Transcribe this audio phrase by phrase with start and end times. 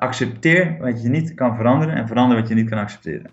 [0.00, 3.30] accepteer wat je niet kan veranderen en verander wat je niet kan accepteren.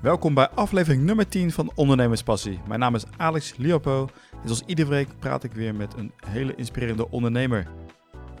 [0.00, 2.60] Welkom bij aflevering nummer 10 van Ondernemerspassie.
[2.68, 6.54] Mijn naam is Alex Liopo en zoals iedere week praat ik weer met een hele
[6.54, 7.66] inspirerende ondernemer.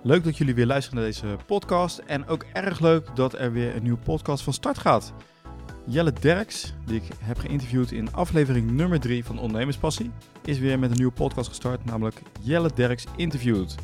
[0.02, 3.76] Leuk dat jullie weer luisteren naar deze podcast en ook erg leuk dat er weer
[3.76, 5.14] een nieuwe podcast van start gaat.
[5.86, 10.10] Jelle Derks, die ik heb geïnterviewd in aflevering nummer 3 van Ondernemerspassie,
[10.44, 13.74] is weer met een nieuwe podcast gestart, namelijk Jelle Derks Interviewed.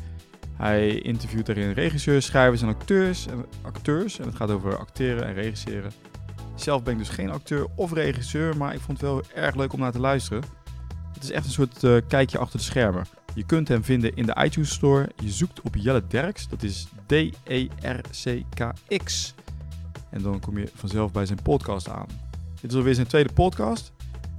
[0.57, 4.19] Hij interviewt daarin regisseurs, schrijvers en acteurs, en acteurs.
[4.19, 5.91] En het gaat over acteren en regisseren.
[6.55, 9.73] Zelf ben ik dus geen acteur of regisseur, maar ik vond het wel erg leuk
[9.73, 10.43] om naar te luisteren.
[11.13, 13.05] Het is echt een soort uh, kijkje achter de schermen.
[13.33, 15.09] Je kunt hem vinden in de iTunes Store.
[15.15, 18.13] Je zoekt op Jelle Derks, dat is D-E-R-C-K-X.
[20.09, 22.07] En dan kom je vanzelf bij zijn podcast aan.
[22.61, 23.93] Dit is alweer zijn tweede podcast.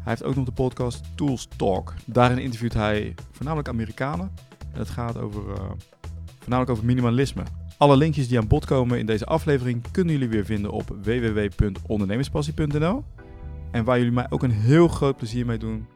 [0.06, 1.94] Hij heeft ook nog de podcast Tools Talk.
[2.04, 4.32] Daarin interviewt hij voornamelijk Amerikanen.
[4.72, 5.70] En het gaat over, uh,
[6.46, 7.42] voornamelijk over minimalisme.
[7.76, 13.04] Alle linkjes die aan bod komen in deze aflevering kunnen jullie weer vinden op www.ondernemerspassie.nl.
[13.70, 15.86] En waar jullie mij ook een heel groot plezier mee doen,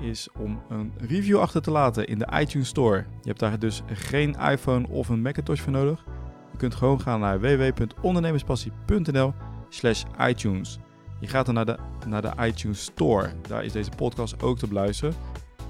[0.00, 2.96] is om een review achter te laten in de iTunes Store.
[2.96, 6.04] Je hebt daar dus geen iPhone of een Macintosh voor nodig.
[6.52, 9.34] Je kunt gewoon gaan naar www.ondernemerspassie.nl
[9.68, 10.78] slash iTunes.
[11.20, 13.32] Je gaat dan naar de, naar de iTunes Store.
[13.48, 15.14] Daar is deze podcast ook te beluisteren.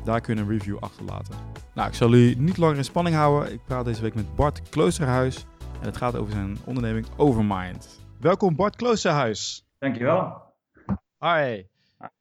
[0.07, 1.35] Daar kun je een review achterlaten.
[1.75, 3.53] Nou, ik zal u niet langer in spanning houden.
[3.53, 5.47] Ik praat deze week met Bart Kloosterhuis.
[5.81, 8.01] En het gaat over zijn onderneming Overmind.
[8.21, 9.67] Welkom Bart Kloosterhuis.
[9.79, 10.43] Dankjewel.
[11.19, 11.63] Hi.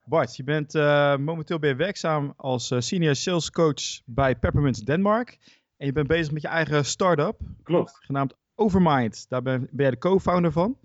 [0.05, 5.37] Bart, je bent uh, momenteel weer werkzaam als uh, senior sales coach bij Peppermint Denmark.
[5.77, 7.39] En je bent bezig met je eigen start-up.
[7.63, 7.97] Klopt.
[7.99, 9.29] Genaamd Overmind.
[9.29, 10.77] Daar ben, ben jij de co-founder van.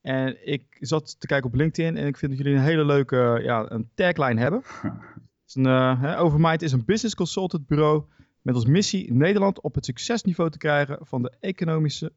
[0.00, 3.40] En ik zat te kijken op LinkedIn en ik vind dat jullie een hele leuke
[3.42, 4.62] ja, een tagline hebben.
[5.56, 8.04] is een, uh, Overmind is een business consultant bureau
[8.42, 12.12] met als missie Nederland op het succesniveau te krijgen van de economische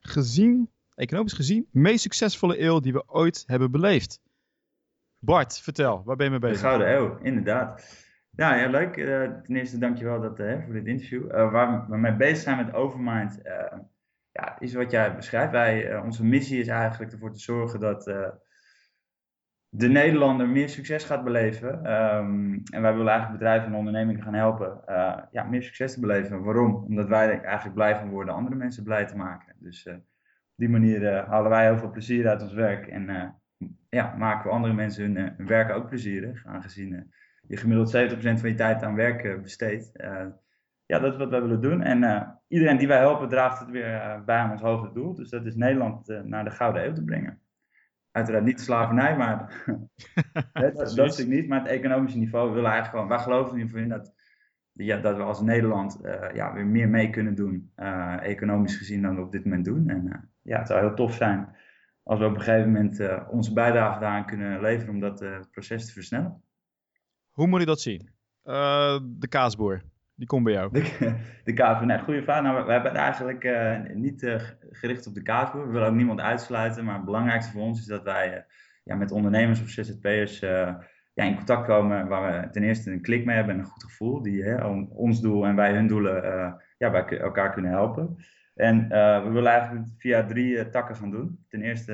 [0.00, 4.20] gezien, economisch gezien meest succesvolle eeuw die we ooit hebben beleefd.
[5.18, 6.60] Bart, vertel, waar ben je mee bezig?
[6.60, 8.02] De Gouden Eeuw, inderdaad.
[8.30, 8.96] Ja, ja leuk.
[8.96, 11.24] Uh, ten eerste dankjewel dat, uh, voor dit interview.
[11.24, 13.40] Uh, waar we mee bezig zijn met Overmind,
[14.32, 15.52] ja, is wat jij beschrijft.
[15.52, 18.06] Wij, onze missie is eigenlijk ervoor te zorgen dat
[19.76, 21.92] de Nederlander meer succes gaat beleven.
[21.92, 24.80] Um, en wij willen eigenlijk bedrijven en ondernemingen gaan helpen
[25.30, 26.42] ja, meer succes te beleven.
[26.42, 26.74] Waarom?
[26.74, 29.54] Omdat wij eigenlijk blij van worden andere mensen blij te maken.
[29.58, 32.86] Dus op die manier halen wij heel veel plezier uit ons werk.
[32.86, 33.34] En
[33.88, 36.46] ja, maken we andere mensen hun, werk ook plezierig.
[36.46, 37.12] Aangezien
[37.46, 39.92] je gemiddeld 70% van je tijd aan werk besteedt.
[40.86, 41.82] ja, dat is wat wij willen doen.
[41.82, 45.14] En iedereen die wij helpen draagt het weer bij aan ons hoger doel.
[45.14, 47.42] Dus dat is Nederland naar de Gouden Eeuw te brengen.
[48.14, 49.64] Uiteraard niet de slavernij, maar
[50.52, 51.48] dat, dat is ik niet.
[51.48, 54.14] Maar het economische niveau, we willen eigenlijk gewoon, wij geloven in in dat,
[54.72, 59.02] ja, dat we als Nederland uh, ja, weer meer mee kunnen doen, uh, economisch gezien,
[59.02, 59.88] dan we op dit moment doen.
[59.88, 61.56] En uh, ja, het zou heel tof zijn
[62.02, 65.92] als we op een gegeven moment onze bijdrage daaraan kunnen leveren om dat proces te
[65.92, 66.42] versnellen.
[67.30, 68.12] Hoe moet je dat zien?
[69.02, 69.82] de kaasboer.
[70.16, 70.72] Die komt bij jou.
[70.72, 71.14] De,
[71.44, 72.42] de kaasboer, nee, goede vraag.
[72.42, 75.66] Nou, we, hebben het eigenlijk uh, niet uh, gericht op de kaasboer.
[75.66, 76.84] We willen ook niemand uitsluiten.
[76.84, 78.40] Maar het belangrijkste voor ons is dat wij uh,
[78.84, 82.08] ja, met ondernemers of ZZP'ers ja, in contact komen.
[82.08, 84.22] Waar we ten eerste een klik mee hebben en een goed gevoel.
[84.22, 86.22] Die hè, ons doel en wij hun doelen
[86.78, 88.16] ja, bij elkaar kunnen helpen.
[88.54, 88.88] En
[89.24, 91.44] we willen eigenlijk via drie takken gaan doen.
[91.48, 91.92] Ten eerste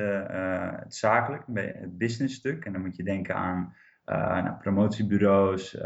[0.81, 2.65] het zakelijk, het business stuk.
[2.65, 5.79] En dan moet je denken aan nou, promotiebureaus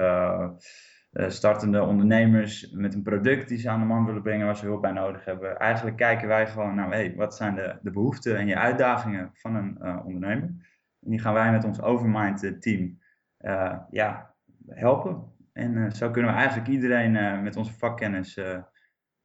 [1.14, 4.82] startende ondernemers met een product die ze aan de man willen brengen waar ze hulp
[4.82, 5.58] bij nodig hebben.
[5.58, 9.54] Eigenlijk kijken wij gewoon naar hey, wat zijn de, de behoeften en je uitdagingen van
[9.54, 10.48] een uh, ondernemer.
[11.00, 13.02] En die gaan wij met ons Overmind eh, team
[13.90, 14.34] ja,
[14.66, 15.32] helpen.
[15.52, 18.40] En zo kunnen we eigenlijk iedereen met onze vakkennis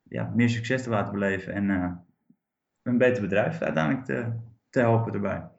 [0.04, 1.70] ja, meer succes te laten beleven en
[2.82, 4.34] een beter bedrijf uiteindelijk te,
[4.70, 5.50] te helpen erbij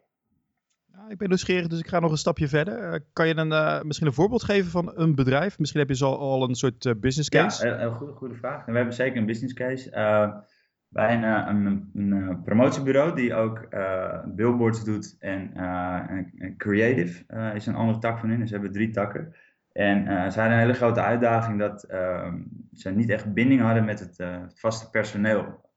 [1.10, 2.92] ik ben nieuwsgierig, dus ik ga nog een stapje verder.
[2.92, 5.58] Uh, kan je dan uh, misschien een voorbeeld geven van een bedrijf?
[5.58, 7.66] Misschien heb je zo al een soort uh, business case.
[7.66, 8.64] Ja, een goede, goede vraag.
[8.64, 9.90] we hebben zeker een business case.
[10.88, 13.68] wij een, een, een, promotiebureau die ook
[14.34, 17.24] billboards doet en, en creative
[17.54, 18.38] is een andere tak van hun.
[18.38, 19.34] Dus ze hebben drie takken.
[19.72, 22.38] En ze hadden een hele grote uitdaging dat ehm,
[22.72, 24.24] ze niet echt binding hadden met het
[24.54, 25.70] vaste personeel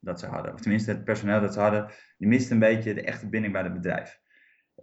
[0.00, 0.52] dat ze hadden.
[0.52, 3.62] Of tenminste, het personeel dat ze hadden, die miste een beetje de echte binding bij
[3.62, 4.19] het bedrijf.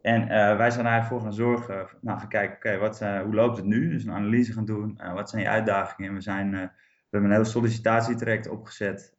[0.01, 0.27] En uh,
[0.57, 3.89] wij zijn eigenlijk voor gaan zorgen, nou, gaan kijken, oké, uh, hoe loopt het nu?
[3.89, 6.09] Dus een analyse gaan doen, uh, wat zijn je uitdagingen?
[6.09, 6.69] En we, zijn, we
[7.09, 9.15] hebben een hele sollicitatietraject opgezet,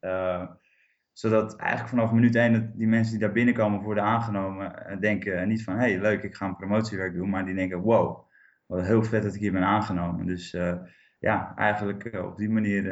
[1.12, 5.74] zodat eigenlijk vanaf minuut 1 die mensen die daar binnenkomen worden aangenomen, denken niet van,
[5.74, 8.26] hé, hey, leuk, ik ga een promotiewerk doen, maar die denken, wow,
[8.66, 10.26] wat heel vet dat ik hier ben aangenomen.
[10.26, 10.56] Dus
[11.18, 12.84] ja, eigenlijk op die manier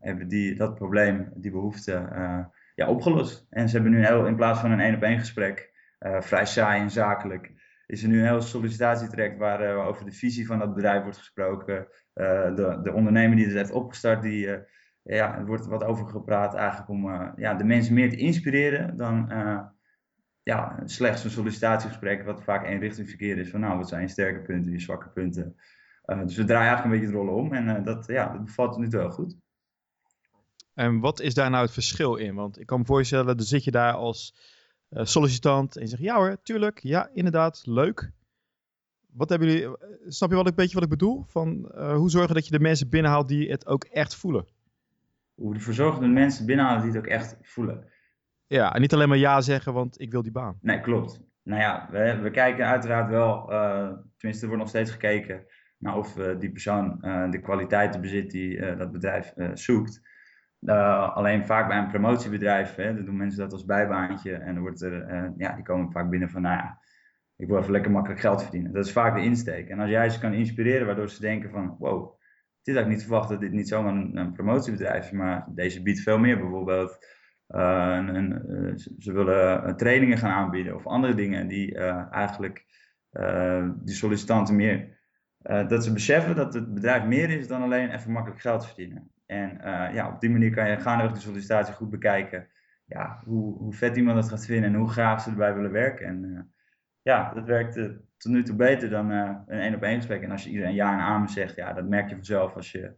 [0.00, 2.08] hebben die dat probleem, die behoefte,
[2.74, 3.46] ja, opgelost.
[3.50, 5.69] En ze hebben nu heel, in plaats van een één op één gesprek,
[6.00, 7.52] vrij saai en zakelijk,
[7.86, 11.86] is er nu een heel sollicitatietraject waar over de visie van dat bedrijf wordt gesproken.
[12.14, 14.48] de, de ondernemer die het heeft opgestart, die
[15.02, 19.28] ja, er wordt wat over gepraat eigenlijk om ja, de mensen meer te inspireren dan
[20.42, 24.40] ja, slechts een sollicitatiegesprek, wat vaak eenrichting verkeer is van nou, wat zijn je sterke
[24.40, 25.56] punten, je zwakke punten.
[26.04, 28.88] Dus we draaien eigenlijk een beetje de rollen om en dat, ja, dat bevalt nu
[28.88, 29.36] wel goed.
[30.74, 32.34] En wat is daar nou het verschil in?
[32.34, 34.34] Want ik kan me voorstellen, dan zit je daar als
[34.90, 38.10] uh, sollicitant en je zegt ja hoor, tuurlijk, ja inderdaad, leuk.
[39.12, 39.76] Wat hebben jullie,
[40.06, 41.24] snap je wat een beetje wat ik bedoel?
[41.26, 44.46] Van, hoe zorgen dat je de mensen binnenhaalt die het ook echt voelen?
[45.34, 47.88] Hoe ervoor zorgen dat mensen binnenhalen die het ook echt voelen.
[48.46, 50.58] Ja, en niet alleen maar ja zeggen, want ik wil die baan.
[50.60, 51.20] Nee, klopt.
[51.42, 55.44] Nou ja, we, we kijken uiteraard wel, uh, tenminste er wordt nog steeds gekeken
[55.78, 60.00] naar of uh, die persoon uh, de kwaliteiten bezit die dat bedrijf zoekt.
[61.14, 64.82] Alleen vaak bij een promotiebedrijf, hè, dan doen mensen dat als bijbaantje en dan wordt
[64.82, 66.78] er, ja, die komen vaak binnen van, nou ja,
[67.36, 68.72] ik wil even lekker makkelijk geld verdienen.
[68.72, 69.68] Dat is vaak de insteek.
[69.68, 72.18] En als jij ze kan inspireren waardoor ze denken van, wow,
[72.62, 75.82] dit had ik niet verwacht dat dit niet zomaar een, een promotiebedrijf is, maar deze
[75.82, 76.98] biedt veel meer bijvoorbeeld
[77.46, 81.78] eh, en, eh, ze willen eh, trainingen gaan aanbieden of andere dingen die
[82.10, 82.64] eigenlijk
[83.74, 84.98] die sollicitanten meer.
[85.42, 89.10] dat ze beseffen dat het bedrijf meer is dan alleen even makkelijk geld verdienen.
[89.30, 89.58] En
[89.94, 92.48] ja, op die manier kan je gaandeweg de sollicitatie goed bekijken.
[92.84, 96.06] Ja, hoe, hoe vet iemand dat gaat vinden en hoe graag ze erbij willen werken.
[96.06, 96.52] En
[97.02, 97.74] ja, dat werkt
[98.16, 100.22] tot nu toe beter dan een één op één gesprek.
[100.22, 102.96] En als je iedereen ja en amen zegt, ja, dat merk je vanzelf als je.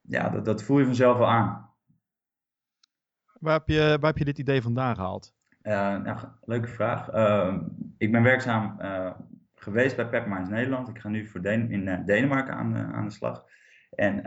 [0.00, 1.70] Ja, dat, dat voel je vanzelf wel aan.
[3.40, 5.34] Waar heb je, waar heb je dit idee vandaan gehaald?
[5.62, 7.14] Nou, leuke vraag.
[7.14, 7.56] Uh,
[7.98, 8.78] ik ben werkzaam
[9.54, 10.88] geweest bij Pepperminds Nederland.
[10.88, 13.44] Ik ga nu voor Den in Denemarken aan, aan de slag.
[13.94, 14.20] En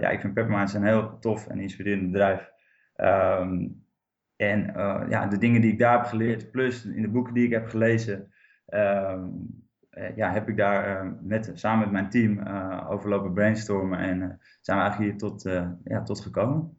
[0.00, 2.52] ja, ik vind Pepperminds een heel tof en inspirerend bedrijf.
[2.96, 3.82] Um,
[4.36, 4.72] en
[5.08, 7.68] ja, de dingen die ik daar heb geleerd, plus in de boeken die ik heb
[7.68, 8.32] gelezen,
[8.66, 9.62] um,
[10.14, 12.46] ja, heb ik daar met, samen met mijn team
[12.88, 15.42] overlopen brainstormen en zijn we eigenlijk hier tot,
[15.84, 16.78] ja, tot gekomen.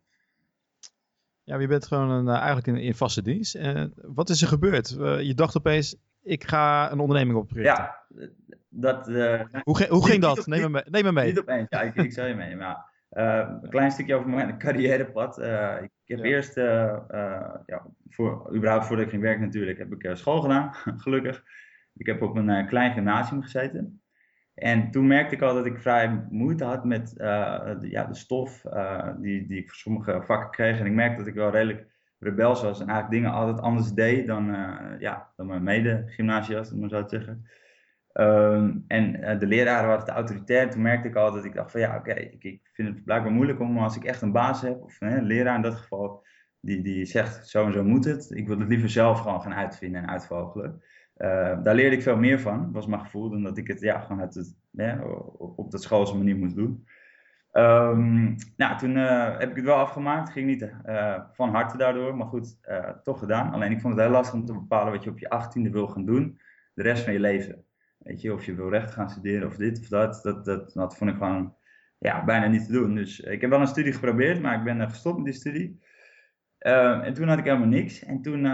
[1.46, 3.56] Ja, je bent gewoon een, eh, eigenlijk in, in vaste dienst.
[3.56, 4.90] Uh, wat is er gebeurd?
[5.22, 7.74] je dacht opeens, ik ga een onderneming oprichten.
[7.76, 8.06] Ja,
[8.76, 9.10] dat...
[9.10, 10.48] Uh, hoe, hoe ging dat?
[10.48, 11.26] neem, me mee, neem me mee.
[11.26, 12.56] Niet opeens, ja, ik, ik zal je mee.
[12.56, 15.38] Maar, een klein stukje over mijn carrièrepad.
[15.82, 20.74] ik heb eerst, ja, voor, überhaupt voordat ik ging werken natuurlijk, heb ik school gedaan,
[21.04, 21.44] gelukkig.
[21.94, 24.02] Ik heb op een klein gymnasium gezeten.
[24.56, 28.16] En toen merkte ik al dat ik vrij moeite had met uh, de, ja, de
[28.16, 30.80] stof uh, die, die ik voor sommige vakken kreeg.
[30.80, 31.86] En ik merkte dat ik wel redelijk
[32.20, 36.80] rebels was en eigenlijk dingen altijd anders deed dan, uh, ja, dan mijn mede-gymnasiast, om
[36.80, 37.50] maar zo te zeggen.
[38.20, 40.70] Um, en de leraren waren te autoritair.
[40.70, 43.60] Toen merkte ik al dat ik dacht van ja, oké, ik, vind het blijkbaar moeilijk
[43.60, 46.26] om als ik echt een baas heb, of een leraar in dat geval,
[46.60, 48.32] die, die zegt zo en zo moet het.
[48.32, 50.82] Ik wil het liever zelf gewoon gaan uitvinden en uitvogelen.
[51.18, 54.00] Uh, daar leerde ik veel meer van, was mijn gevoel, dan dat ik het ja,
[54.00, 54.56] gewoon het,
[55.56, 56.88] op dat schoolse manier moest doen.
[57.52, 62.16] Um, nou, toen uh, heb ik het wel afgemaakt, ging niet uh, van harte daardoor,
[62.16, 62.58] maar goed,
[63.04, 63.54] toch gedaan.
[63.54, 65.88] Alleen ik vond het heel lastig om te bepalen wat je op je achttiende wil
[65.88, 66.40] gaan doen,
[66.74, 67.65] de rest van je leven.
[68.06, 70.98] Weet je, of je wil recht gaan studeren of dit of dat, dat, dat, dat
[70.98, 71.56] vond ik gewoon
[71.98, 72.96] ja, bijna niet te doen.
[72.96, 75.84] Dus ik heb wel een studie geprobeerd, maar ik ben gestopt met die studie.
[76.58, 78.04] Ehm, en toen had ik helemaal niks.
[78.04, 78.46] En toen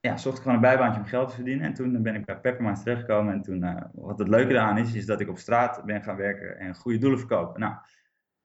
[0.00, 1.66] ja, zocht ik gewoon een bijbaantje om geld te verdienen.
[1.66, 3.32] En toen ben ik bij Peppermint terechtgekomen.
[3.32, 6.16] En toen, uh, wat het leuke eraan is, is dat ik op straat ben gaan
[6.16, 7.60] werken en goede doelen verkopen.
[7.60, 7.74] Nou,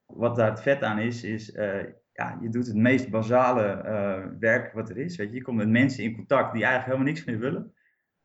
[0.06, 4.74] wat daar het vet aan is, is uh, ja, je doet het meest basale werk
[4.74, 5.16] wat er is.
[5.16, 5.36] Weet je?
[5.36, 7.74] je komt met mensen in contact die eigenlijk helemaal niks je willen.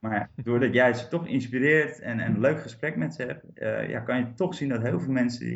[0.00, 3.44] Maar doordat jij ze toch inspireert en, en een leuk gesprek met ze hebt,
[3.90, 5.46] ja, kan je toch zien dat heel veel mensen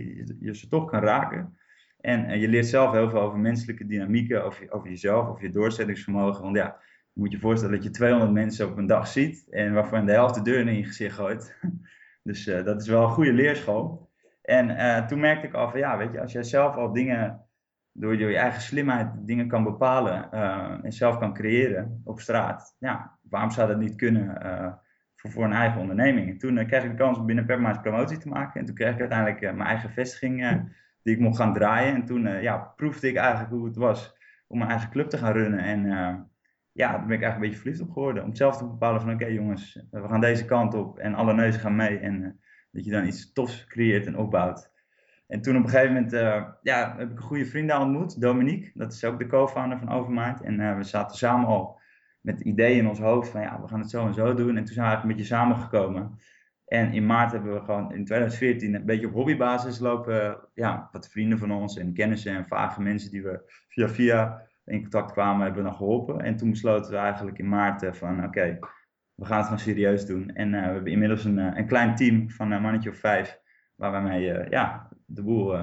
[0.40, 1.58] je, ze toch kan raken.
[2.00, 6.42] En je leert zelf heel veel over menselijke dynamieken, over, over jezelf, over je doorzettingsvermogen.
[6.42, 6.76] Want ja,
[7.12, 10.12] je moet je voorstellen dat je 200 mensen op een dag ziet en waarvan de
[10.12, 11.56] helft de deur in je gezicht gooit.
[12.22, 14.10] dus uh, dat is wel een goede leerschool.
[14.42, 17.46] En uh, toen merkte ik al van ja, weet je, als jij zelf al dingen
[17.92, 20.32] door je eigen slimheid dingen kan bepalen
[20.82, 24.38] en zelf kan creëren op straat, ja, waarom zou dat niet kunnen
[25.16, 26.30] voor, voor een eigen onderneming?
[26.30, 28.92] En toen kreeg ik de kans om binnen Perma's promotie te maken en toen kreeg
[28.92, 30.68] ik uiteindelijk mijn eigen vestiging
[31.02, 31.94] die ik mocht gaan draaien.
[31.94, 35.32] En toen ja, proefde ik eigenlijk hoe het was om mijn eigen club te gaan
[35.32, 35.86] runnen en
[36.72, 38.24] ja, daar ben ik eigenlijk een beetje verliefd op geworden.
[38.24, 41.60] Om zelf te bepalen van oké jongens, we gaan deze kant op en alle neuzen
[41.60, 41.98] gaan mee.
[41.98, 44.72] En dat je dan iets tofs creëert en opbouwt.
[45.26, 48.20] En toen op een gegeven moment uh, ja, heb ik een goede vriend daar ontmoet,
[48.20, 48.70] Dominique.
[48.74, 50.40] Dat is ook de co-founder van Overmind.
[50.40, 51.80] En uh, we zaten samen al
[52.24, 54.56] met ideeën in ons hoofd van ja, we gaan het zo en zo doen.
[54.56, 56.18] En toen zijn we eigenlijk beetje samengekomen.
[56.64, 60.38] En in maart hebben we gewoon in 2014 een beetje op hobbybasis lopen.
[60.54, 64.80] Ja, wat vrienden van ons en kennissen en vage mensen die we via via in
[64.80, 66.20] contact kwamen, hebben we dan geholpen.
[66.20, 68.58] En toen besloten we eigenlijk in maart van oké,
[69.14, 70.30] we gaan het gewoon serieus doen.
[70.30, 73.40] En we hebben inmiddels een, een klein team van een mannetje of vijf,
[73.74, 75.56] waar we mee ja, de boel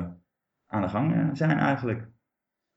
[0.66, 2.11] aan de gang zijn eigenlijk.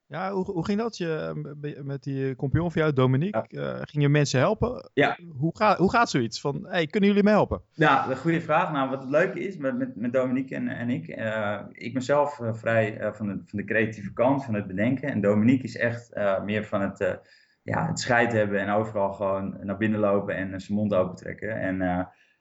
[0.07, 1.41] Ja, hoe, hoe ging dat je,
[1.83, 3.45] met die compagnon van jou, Dominique?
[3.47, 3.61] Ja.
[3.61, 4.89] Uh, ging je mensen helpen?
[4.93, 5.17] Ja.
[5.37, 6.41] Hoe, gaat hoe gaat zoiets?
[6.41, 7.61] Van, hey, kunnen jullie me helpen?
[7.71, 8.71] Ja, een goede vraag.
[8.71, 12.01] Nou, wat het leuke is met, met, met Dominique en, en ik, uh, ik ben
[12.01, 15.09] zelf uh, vrij van, de, van de creatieve kant, van het bedenken.
[15.09, 17.19] En Dominique is echt meer van het,
[17.63, 21.59] ja, het scheid hebben en overal gewoon naar binnen lopen en zijn mond open trekken.
[21.59, 21.77] En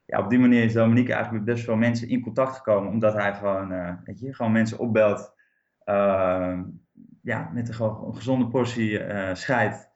[0.07, 3.15] ja, op die manier is Dominique eigenlijk met best veel mensen in contact gekomen, omdat
[3.15, 5.35] hij gewoon, weet je, gewoon mensen opbelt
[7.25, 9.93] ja, met een, een gezonde portie uh, scheid.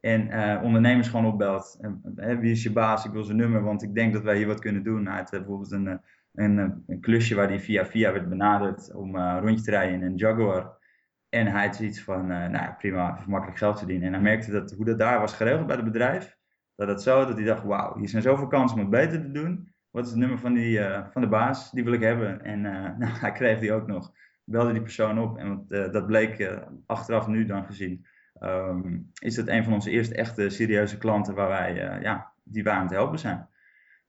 [0.00, 1.78] En uh, ondernemers gewoon opbelt.
[1.80, 3.04] En, wie is je baas?
[3.04, 5.06] Ik wil zijn nummer, want ik denk dat wij hier wat kunnen doen.
[5.06, 6.00] Hij had bijvoorbeeld een,
[6.32, 10.02] een, een, klusje waar hij via via werd benaderd om een rondje te rijden in
[10.06, 10.80] een Jaguar.
[11.28, 14.06] En hij had zoiets van, nou prima, makkelijk geld verdienen.
[14.06, 16.36] En hij merkte dat hoe dat daar was geregeld bij het bedrijf,
[16.74, 19.30] dat het zo, dat hij dacht, wauw, hier zijn zoveel kansen om het beter te
[19.30, 19.74] doen.
[19.90, 21.70] Wat is het nummer van, die, van de baas?
[21.70, 22.44] Die wil ik hebben.
[22.44, 22.60] En
[23.00, 24.12] nou, hij kreeg die ook nog
[24.44, 25.38] belde die persoon op.
[25.38, 28.06] En uh, dat bleek uh, achteraf nu dan gezien.
[28.40, 32.62] Um, is dat een van onze eerste echte serieuze klanten waar wij, uh, ja, die
[32.62, 33.48] wij aan het helpen zijn.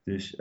[0.04, 0.36] Dus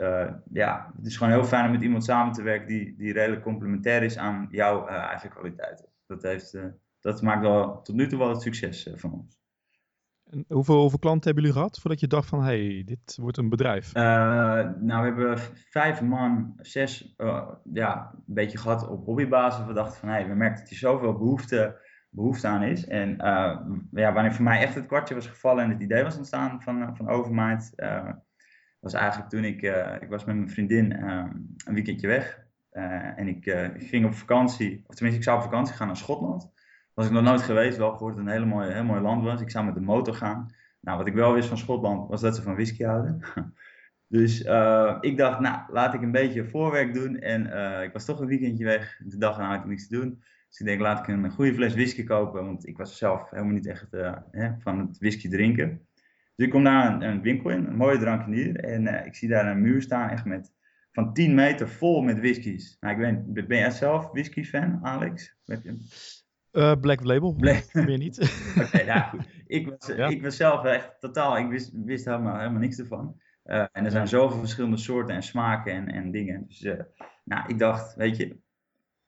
[0.51, 3.41] ja, het is gewoon heel fijn om met iemand samen te werken die, die redelijk
[3.41, 5.85] complementair is aan jouw eigen kwaliteiten.
[6.07, 6.57] Dat, heeft,
[6.99, 9.42] dat maakt wel tot nu toe wel het succes van ons.
[10.47, 13.95] Hoeveel, klanten hebben jullie gehad voordat je dacht van, hey, dit wordt een bedrijf?
[13.95, 14.03] Uh,
[14.79, 19.65] nou, we hebben vijf man, zes, uh, ja, een beetje gehad op hobbybasis.
[19.65, 22.87] We dachten van, hey, we merken dat hier zoveel behoefte, behoefte aan is.
[22.87, 23.59] En uh,
[23.91, 26.95] ja, wanneer voor mij echt het kwartje was gevallen en het idee was ontstaan van,
[26.95, 27.73] van Overmind,
[28.79, 29.61] was eigenlijk toen ik,
[30.01, 30.91] ik was met mijn vriendin
[31.65, 32.45] een weekendje weg.
[33.15, 36.51] en ik, ik ging op vakantie, of tenminste ik zou op vakantie gaan naar Schotland
[36.93, 39.41] was ik nog nooit geweest, wel gehoord het een hele mooie, heel mooi land was.
[39.41, 40.53] Ik zou met de motor gaan.
[40.79, 43.19] Nou, wat ik wel wist van Schotland, was dat ze van whisky houden.
[44.07, 47.19] dus uh, ik dacht, nou, laat ik een beetje voorwerk doen.
[47.19, 49.01] En uh, ik was toch een weekendje weg.
[49.05, 50.23] De dag erna had ik niks te doen.
[50.49, 52.45] Dus ik denk, laat ik een goede fles whisky kopen.
[52.45, 55.87] Want ik was zelf helemaal niet echt uh, hè, van het whisky drinken.
[56.35, 58.55] Dus ik kom naar een, winkel in, een mooie drankinier.
[58.55, 60.53] En ik zie daar een muur staan, echt met
[60.91, 62.77] van 10 meter vol met whiskies.
[62.79, 65.35] Nou, ik ben, ben jij zelf whisky fan, Alex?
[66.53, 67.73] Uh, Black Label, Black...
[67.73, 68.19] meer niet.
[68.57, 69.27] Oké, okay, nou goed.
[69.47, 73.21] Ik was, ik was zelf echt totaal, ik wist, wist helemaal, helemaal niks ervan.
[73.45, 76.45] Uh, en er zijn zoveel verschillende soorten en smaken en, en dingen.
[76.47, 76.79] Dus uh,
[77.23, 78.37] nou, ik dacht, weet je,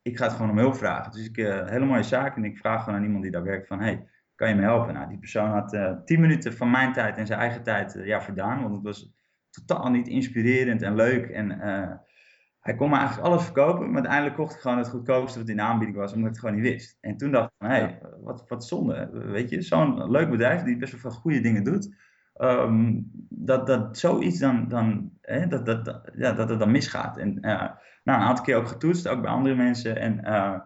[0.01, 1.11] ik ga het gewoon om hulp vragen.
[1.11, 3.67] Dus ik, uh, hele mooie zaak en ik vraag gewoon aan iemand die daar werkt
[3.67, 4.93] van, hey, kan je me helpen?
[4.93, 8.61] Nou, die persoon had tien minuten van mijn tijd en zijn eigen tijd ja, verdaan,
[8.61, 9.13] want het was
[9.49, 11.59] totaal niet inspirerend en leuk en
[12.65, 15.55] hij kon me eigenlijk alles verkopen, maar uiteindelijk kocht ik gewoon het goedkoopste wat in
[15.55, 16.97] de aanbieding was, omdat ik het gewoon niet wist.
[17.01, 19.09] En toen dacht ik van, hé, hey, wat, wat zonde.
[19.11, 21.95] Weet je, zo'n leuk bedrijf die best wel veel goede dingen doet,
[22.37, 27.17] um, dat, dat zoiets dan, dan hè, dat, dat, ja, dat het dan misgaat.
[27.17, 27.41] En uh,
[28.03, 29.97] nou, een aantal keer ook getoetst, ook bij andere mensen.
[29.97, 30.59] En uh,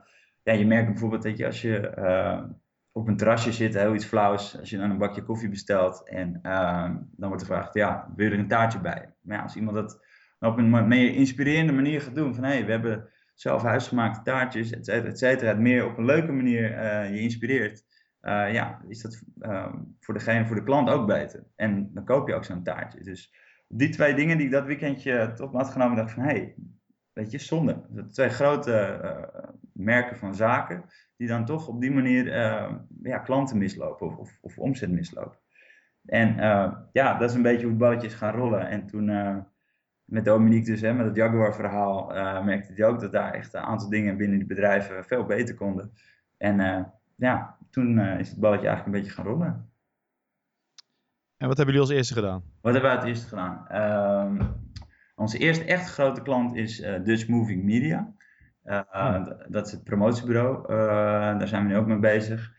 [0.44, 2.44] ja, je merkt bijvoorbeeld dat je als je uh,
[2.91, 6.39] op een terrasje zit, heel iets flauws, als je dan een bakje koffie bestelt en
[6.41, 9.13] ehm, dan wordt er gevraagd, ja, wil je er een taartje bij?
[9.22, 10.08] Maar ja, als iemand dat
[10.39, 12.36] op een meer inspirerende manier gaat doen.
[12.36, 15.50] Van hé, hey, we hebben zelf huisgemaakte taartjes, et cetera, et cetera.
[15.50, 17.84] Het meer op een leuke manier uh, je inspireert.
[18.22, 21.43] Uh, ja, is dat uh, voor degene, voor de klant ook beter.
[21.55, 23.03] En dan koop je ook zo'n taartje.
[23.03, 23.34] Dus
[23.67, 26.55] die twee dingen die ik dat weekendje tot me had genomen, dacht van hé, hey,
[27.13, 27.86] weet je, zonde.
[27.89, 29.00] Dat twee grote
[29.74, 30.84] merken van zaken,
[31.17, 32.34] die dan toch op die manier
[33.03, 35.38] ja, klanten mislopen of, of, of omzet mislopen.
[36.05, 36.36] En
[36.91, 38.67] ja, dat is een beetje hoe het balletje is gaan rollen.
[38.67, 39.08] En toen
[40.10, 43.62] met Dominique dus, hè, met het Jaguar-verhaal, uh, merkte hij ook dat daar echt een
[43.62, 45.92] aantal dingen binnen die bedrijven veel beter konden.
[46.38, 46.82] En uh,
[47.16, 49.72] ja, toen uh, is het balletje eigenlijk een beetje gaan rollen.
[51.38, 52.44] En wat hebben jullie als eerste gedaan?
[52.62, 53.68] Wat hebben we als eerste gedaan?
[53.68, 54.42] Ehm,
[55.16, 58.13] onze eerste echt grote klant is Dutch Moving Media.
[58.63, 59.36] Hmm.
[59.48, 60.68] Dat is het promotiebureau.
[61.38, 62.54] daar zijn we nu ook mee bezig.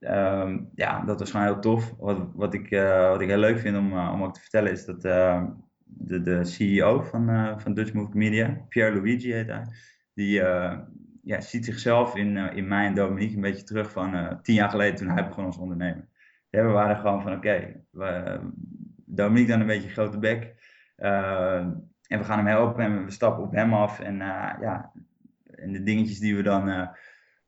[0.00, 1.94] Um, ja, dat was gewoon heel tof.
[1.98, 2.70] Wat, wat, ik,
[3.10, 5.46] wat ik heel leuk vind om, om ook te vertellen is dat ehm,
[5.88, 9.66] de, de CEO van, uh, van Dutch Move Media, Pierre Luigi heet hij,
[10.14, 10.78] die uh,
[11.22, 14.70] ja, ziet zichzelf in, uh, in mij en Dominique een beetje terug van tien jaar
[14.70, 16.08] geleden toen hij begon als ondernemer.
[16.50, 18.64] We waren gewoon van oké, okay,
[19.04, 20.54] Dominique dan een beetje grote bek
[20.96, 24.92] en we gaan hem helpen en we stappen op hem af en ja,
[25.44, 26.88] en de dingetjes die we dan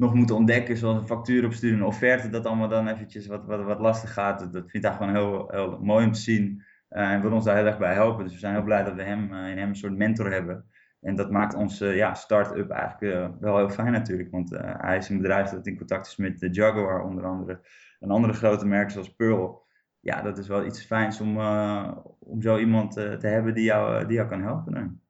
[0.00, 3.62] nog moeten ontdekken, zoals een factuur opsturen, een offerte, dat allemaal dan eventjes wat, wat,
[3.62, 4.38] wat lastig gaat.
[4.38, 7.44] Dat, dat vind ik daar gewoon heel, heel mooi om te zien en wil ons
[7.44, 8.24] daar heel erg bij helpen.
[8.24, 10.64] Dus we zijn heel blij dat we hem, in hem een soort mentor hebben.
[11.00, 14.30] En dat maakt onze ja, start-up eigenlijk wel heel fijn natuurlijk.
[14.30, 17.60] Want hij is een bedrijf dat in contact is met de Jaguar onder andere.
[18.00, 19.68] En andere grote merken zoals Pearl
[20.00, 23.64] ja, dat is wel iets fijns om, uh, om zo iemand uh, te hebben die
[23.64, 25.02] jou, die jou kan helpen.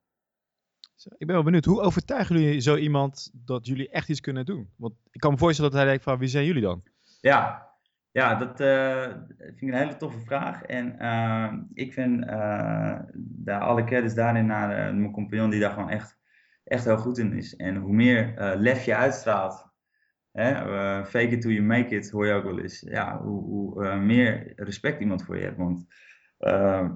[1.18, 4.70] Ik ben wel benieuwd, hoe overtuigen jullie zo iemand dat jullie echt iets kunnen doen?
[4.76, 6.82] Want ik kan me voorstellen dat hij denkt van, wie zijn jullie dan?
[7.20, 7.69] Ja,
[8.12, 9.02] ja dat uh,
[9.38, 10.62] vind ik een hele toffe vraag.
[10.62, 12.26] En ik vind
[13.16, 16.18] daar alle credits daarin naar mijn compagnon die daar gewoon echt,
[16.64, 17.56] echt heel goed in is.
[17.56, 19.70] En hoe meer lef je uitstraalt
[20.32, 22.80] Hè, uh, fake it till you make it, hoor je ook wel eens.
[22.80, 25.56] Ja, hoe, hoe uh, meer respect iemand voor je hebt.
[25.56, 25.86] Want
[26.38, 26.90] uh,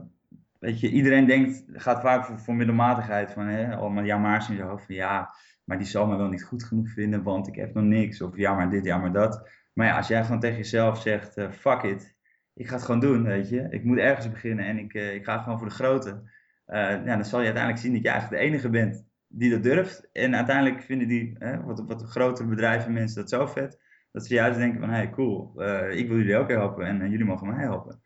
[0.59, 3.33] weet je, iedereen denkt, gaat vaak voor, voor middelmatigheid.
[3.33, 4.87] Van hè, allemaal ja maar's in je hoofd.
[4.87, 7.85] Van ja, maar die zal me wel niet goed genoeg vinden, want ik heb nog
[7.85, 8.23] niks.
[8.23, 9.49] Of ja maar dit, ja maar dat.
[9.75, 12.17] Maar ja, als jij gewoon tegen jezelf zegt, fuck it.
[12.55, 13.67] Ik ga het gewoon doen, weet je.
[13.71, 16.31] Ik moet ergens beginnen en ik, ik ga gewoon voor de grote.
[16.67, 20.09] ja, dan zal je uiteindelijk zien dat je eigenlijk de enige bent die dat durft.
[20.13, 23.83] En uiteindelijk vinden die wat, wat grotere bedrijven, mensen dat zo vet.
[24.13, 27.47] Dat ze juist denken van, hey cool, ik wil jullie ook helpen en jullie mogen
[27.47, 28.03] mij helpen.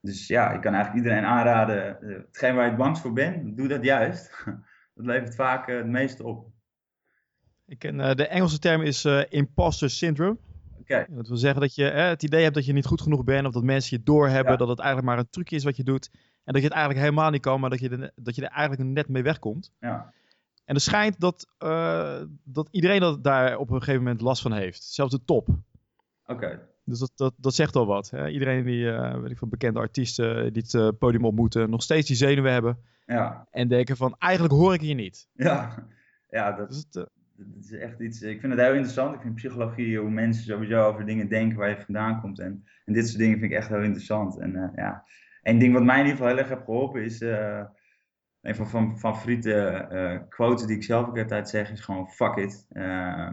[0.00, 3.68] Dus ja, ik kan eigenlijk iedereen aanraden, hetgeen waar je het bangst voor bent, doe
[3.68, 4.44] dat juist.
[4.94, 6.48] dat levert vaak het meeste op.
[7.66, 10.38] Ik ken, de Engelse term is imposter syndrome.
[10.90, 11.06] Okay.
[11.08, 13.52] Dat wil zeggen dat je het idee hebt dat je niet goed genoeg bent, of
[13.52, 14.58] dat mensen je doorhebben, ja.
[14.58, 16.10] dat het eigenlijk maar een trucje is wat je doet.
[16.44, 18.50] En dat je het eigenlijk helemaal niet kan, maar dat je, er, dat je er
[18.50, 19.72] eigenlijk net mee wegkomt.
[19.80, 20.12] Ja.
[20.64, 24.52] En er schijnt dat, uh, dat iedereen dat daar op een gegeven moment last van
[24.52, 24.82] heeft.
[24.82, 25.48] Zelfs de top.
[25.48, 26.32] Oké.
[26.32, 26.58] Okay.
[26.84, 28.10] Dus dat, dat, dat zegt al wat.
[28.10, 28.28] Hè?
[28.28, 32.06] Iedereen die, uh, weet ik van bekende artiesten die het uh, podium ontmoeten, nog steeds
[32.06, 32.78] die zenuwen hebben.
[33.06, 33.46] Ja.
[33.50, 35.28] En denken van, eigenlijk hoor ik hier niet.
[35.32, 35.86] Ja,
[36.28, 37.10] ja dat, dus het,
[37.46, 39.14] dat is echt iets, ik vind het heel interessant.
[39.14, 42.38] Ik vind psychologie, hoe mensen sowieso over dingen denken waar je vandaan komt.
[42.38, 44.38] En, en dit soort dingen vind ik echt heel interessant.
[44.38, 45.04] En ja,
[45.42, 47.20] één ding wat mij in ieder geval heel erg heeft geholpen is
[48.40, 52.36] een van mijn favoriete uh, quotes die ik zelf ook altijd zeg is gewoon fuck
[52.36, 52.66] it.
[52.72, 53.32] Uh,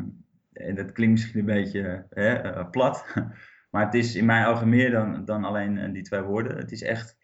[0.53, 3.05] en dat klinkt misschien een beetje uh, plat,
[3.71, 6.57] maar het is in mijn ogen meer dan, dan alleen die twee woorden.
[6.57, 7.17] Het is echt,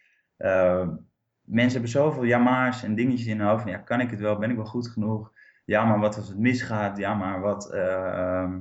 [1.42, 3.62] mensen hebben zoveel jamaars en dingetjes in hun hoofd.
[3.62, 4.38] Van, ja, kan ik het wel?
[4.38, 5.33] Ben ik wel goed genoeg?
[5.66, 6.98] Ja, maar wat als het misgaat?
[6.98, 8.60] Ja, maar wat ehm,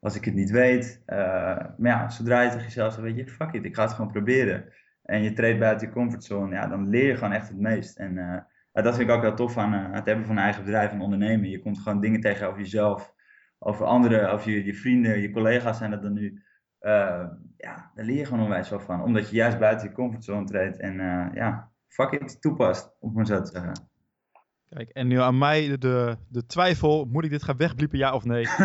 [0.00, 1.02] als ik het niet weet?
[1.06, 4.10] maar ja, zodra je tegen jezelf zegt, weet je, fuck it, ik ga het gewoon
[4.10, 4.72] proberen
[5.10, 7.98] en je treedt buiten je comfortzone, ja, dan leer je gewoon echt het meest.
[7.98, 8.36] En uh,
[8.72, 11.00] dat vind ik ook heel tof aan uh, het hebben van een eigen bedrijf en
[11.00, 11.48] ondernemen.
[11.48, 13.14] Je komt gewoon dingen tegen over jezelf,
[13.58, 16.42] over anderen, over je, je vrienden, je collega's zijn dat dan nu.
[17.56, 19.02] Ja, daar leer je gewoon onwijs wel van.
[19.02, 20.94] Omdat je juist buiten je comfortzone treedt en
[21.34, 23.89] ja, fuck it, toepast, om maar zo te zeggen.
[24.74, 28.24] Kijk, en nu aan mij de, de twijfel, moet ik dit gaan wegbliepen, ja of
[28.24, 28.46] nee?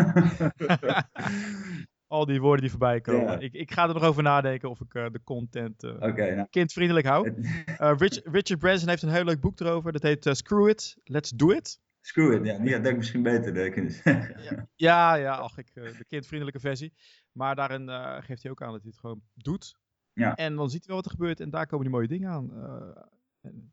[2.06, 3.40] al die woorden die voorbij komen.
[3.40, 6.46] Ik, ik ga er nog over nadenken of ik uh, de content uh, okay, nou.
[6.50, 7.28] kindvriendelijk hou.
[7.28, 9.92] Uh, Rich, Richard Branson heeft een heel leuk boek erover.
[9.92, 11.80] Dat heet Screw It, Let's Do It.
[12.00, 12.58] Screw It, ja.
[12.58, 14.68] Die had ik misschien beter kunnen zeggen.
[14.74, 16.92] ja, ja, ach, ik, de kindvriendelijke versie.
[17.32, 17.88] Maar daarin
[18.22, 19.76] geeft hij ook aan dat hij het gewoon doet.
[20.12, 20.34] Ja.
[20.34, 22.50] En dan ziet hij wel wat er gebeurt en daar komen die mooie dingen aan.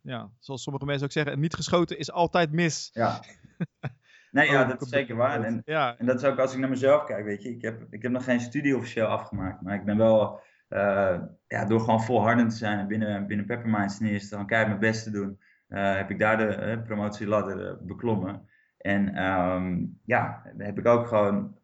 [0.01, 2.89] Ja, zoals sommige mensen ook zeggen, niet geschoten is altijd mis.
[2.93, 3.19] Ja.
[4.33, 5.43] Nee, ja, dat is zeker waar.
[5.43, 5.97] En, ja.
[5.97, 7.49] en dat is ook als ik naar mezelf kijk, weet je.
[7.49, 11.65] Ik heb, ik heb nog geen studie officieel afgemaakt, maar ik ben wel, uh, ja,
[11.65, 15.03] door gewoon volhardend te zijn en binnen, binnen Pepperminds ten eerste, gewoon keihard mijn best
[15.03, 18.49] te doen, uh, heb ik daar de uh, promotieladder beklommen.
[18.77, 21.57] En um, ja, heb ik ook gewoon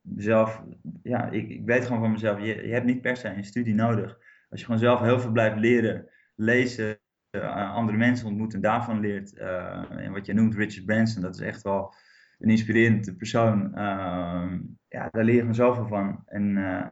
[0.00, 0.62] mezelf,
[1.02, 3.74] ja, ik, ik weet gewoon van mezelf, je, je hebt niet per se een studie
[3.74, 4.18] nodig.
[4.50, 6.98] Als je gewoon zelf heel veel blijft leren, lezen,
[7.42, 9.34] uh, andere mensen ontmoet en daarvan leert.
[9.34, 11.94] Uh, en wat je noemt Richard Branson, dat is echt wel
[12.38, 13.70] een inspirerende persoon.
[13.74, 14.52] Uh,
[14.88, 16.22] ja, daar leer je gewoon zoveel van.
[16.26, 16.86] En eh,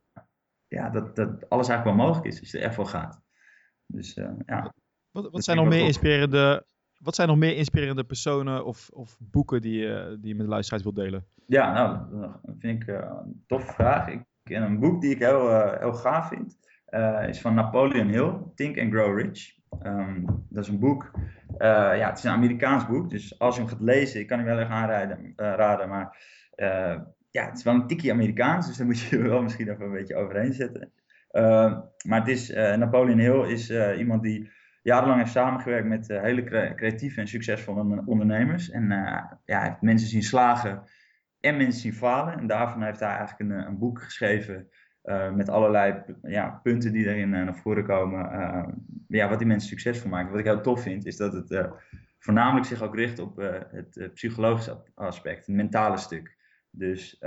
[0.69, 3.23] ja, dat, dat alles eigenlijk wel mogelijk is als je er echt voor gaat.
[3.87, 4.15] Dus
[4.47, 4.75] ja.
[5.11, 6.67] Wat, wat zijn nog meer inspirerende,
[6.99, 10.51] wat zijn nog meer inspirerende personen of, of boeken die, je, die je met de
[10.51, 11.27] luisteraars wilt delen?
[11.47, 14.09] Ja, nou, dat vind ik een toffe vraag.
[14.09, 16.59] Ik, een boek die ik heel, heel gaaf vind,
[17.29, 19.63] is van Napoleon Hill, Think and Grow Rich.
[19.83, 21.11] Um, dat is een boek.
[21.51, 21.59] Uh,
[21.97, 24.47] ja, het is een Amerikaans boek, dus als je hem gaat lezen, ik kan hem
[24.47, 25.19] wel erg aanraden.
[25.25, 26.17] Uh, raden, maar
[26.57, 26.99] uh,
[27.31, 29.93] ja, het is wel een tikkie Amerikaans, dus daar moet je wel misschien even een
[29.93, 30.93] beetje overheen zetten.
[31.31, 34.51] Ehm, maar het is, Napoleon Hill is iemand die
[34.83, 38.71] jarenlang heeft samengewerkt met hele creatieve en succesvolle ondernemers.
[38.71, 40.83] En ja, hij heeft mensen zien slagen
[41.41, 42.39] en mensen zien falen.
[42.39, 44.69] En daarvan heeft hij eigenlijk een, een boek geschreven
[45.35, 48.33] met allerlei ja, punten die erin uh, naar voren komen.
[48.33, 48.67] Uh,
[49.09, 50.31] ja, wat die mensen succesvol maken.
[50.31, 51.69] Wat ik heel tof vind, is dat het
[52.19, 53.37] voornamelijk zich ook richt op
[53.71, 56.37] het psychologische aspect, het mentale stuk.
[56.71, 57.19] Dus,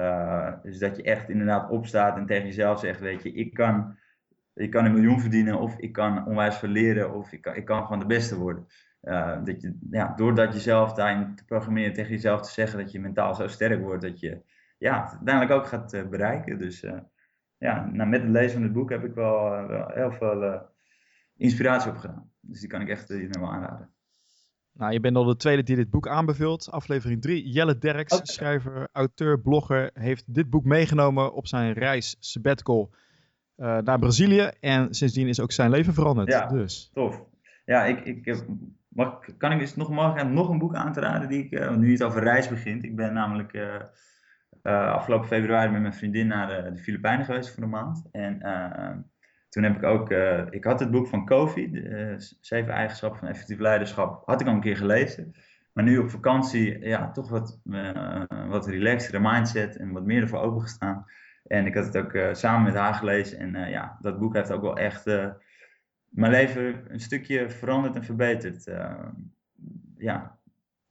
[0.64, 3.98] dus dat je echt inderdaad opstaat en tegen jezelf zegt, weet je, ik kan
[4.58, 7.84] ik kan een miljoen verdienen of ik kan onwijs verleren of ik kan, ik kan
[7.84, 8.68] gewoon de beste worden.
[9.02, 12.92] Uh, dat je, ja, doordat je zelf daarin te programmeren, tegen jezelf te zeggen dat
[12.92, 14.42] je mentaal zo sterk wordt, dat je
[14.78, 16.60] ja, uiteindelijk ook gaat bereiken.
[16.60, 16.86] Dus
[17.58, 20.62] ja, nou, met het lezen van het boek heb ik wel, wel heel veel
[21.36, 22.32] inspiratie opgedaan.
[22.40, 23.90] Dus die kan ik echt iedereen wel aanraden.
[24.78, 26.72] Nou, je bent al de tweede die dit boek aanbeveelt.
[26.72, 27.50] Aflevering 3.
[27.50, 28.26] Jelle Derks, okay.
[28.26, 32.94] schrijver, auteur, blogger, heeft dit boek meegenomen op zijn reis sabbatical
[33.58, 34.52] uh, naar Brazilië.
[34.60, 36.28] En sindsdien is ook zijn leven veranderd.
[36.28, 36.90] Ja, dus.
[36.94, 37.24] tof.
[37.66, 38.46] Ja, ik, ik,
[38.88, 41.30] mag, kan ik eens nog, mag nog een boek aan te raden?
[41.30, 42.84] Die ik, uh, nu het over reis begint.
[42.84, 43.76] Ik ben namelijk uh,
[44.68, 48.08] afgelopen februari met mijn vriendin naar de Filipijnen geweest voor een maand.
[48.12, 48.40] En
[49.50, 50.10] toen heb ik ook,
[50.50, 54.54] ik had het boek van Kofi, de, Zeven Eigenschappen van Effectief Leiderschap, had ik al
[54.54, 55.32] een keer gelezen.
[55.74, 57.62] Maar nu op vakantie, ja, toch wat,
[58.48, 61.06] wat relaxtere mindset en wat meer ervoor opengestaan.
[61.44, 63.40] En ik had het ook samen met haar gelezen.
[63.40, 65.06] En ja, dat boek heeft ook wel echt
[66.10, 68.72] mijn leven een stukje veranderd en verbeterd.
[69.98, 70.37] ja.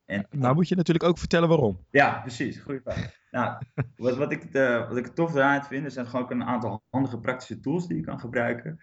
[0.06, 1.86] En, nou moet je natuurlijk ook vertellen waarom.
[1.90, 2.58] Ja, precies.
[2.58, 3.10] Goeie vraag.
[3.30, 3.62] nou,
[3.96, 4.42] wat, wat, ik,
[4.88, 8.02] wat ik tof eraan vind, zijn gewoon ook een aantal handige praktische tools die je
[8.02, 8.78] kan gebruiken.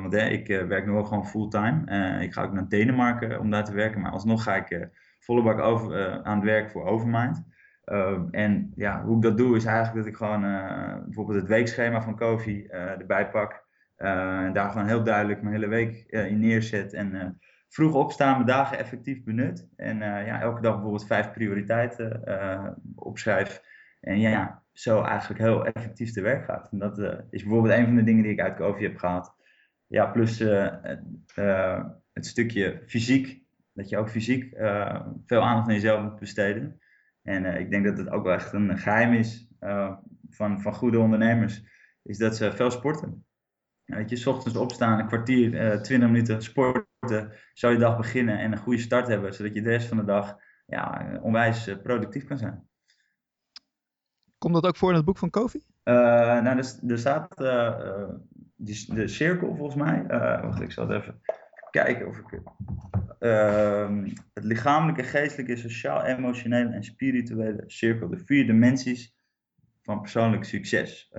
[0.00, 2.20] want ik werk nu ook gewoon fulltime.
[2.20, 4.00] ik ga ook naar Denemarken om daar te werken.
[4.00, 7.44] Maar alsnog ga ik volle bak over, aan het werk voor Overmind.
[8.30, 10.40] En ja, hoe ik dat doe is eigenlijk dat ik gewoon
[11.04, 13.64] bijvoorbeeld het weekschema van Kofi erbij pak.
[13.96, 16.92] en daar gewoon heel duidelijk mijn hele week in neerzet.
[16.92, 17.38] En
[17.70, 19.68] vroeg opstaan, mijn dagen effectief benut.
[19.76, 22.22] En ja, elke dag bijvoorbeeld vijf prioriteiten
[22.94, 23.62] opschrijf.
[24.00, 26.68] En ja, zo eigenlijk heel effectief te werk gaat.
[26.72, 26.98] En dat
[27.30, 29.34] is bijvoorbeeld een van de dingen die ik uit Kofi heb gehaald.
[29.86, 30.38] Ja, plus
[32.12, 33.42] het stukje fysiek.
[33.72, 34.54] Dat je ook fysiek
[35.26, 36.80] veel aandacht aan jezelf moet besteden.
[37.22, 39.96] En uh, ik denk dat het ook wel echt een geheim is uh,
[40.30, 41.64] van, van goede ondernemers,
[42.02, 43.24] is dat ze veel sporten.
[43.84, 46.86] Weet je, s ochtends opstaan, een kwartier, uh, eh, 20 minuten sporten,
[47.52, 50.04] zou je dag beginnen en een goede start hebben, zodat je de rest van de
[50.04, 50.36] dag
[50.66, 52.68] ja, onwijs productief kan zijn.
[54.38, 55.64] Komt dat ook voor in het boek van Kofi?
[55.84, 57.36] nou, er, er staat
[58.56, 60.04] die, de cirkel volgens mij.
[60.42, 61.20] wacht, ik zal het even
[61.70, 62.40] kijken of ik.
[63.20, 68.08] Uh, het lichamelijke, geestelijke, sociaal, emotionele en spirituele cirkel.
[68.08, 69.14] De vier dimensies
[69.82, 71.12] van persoonlijk succes.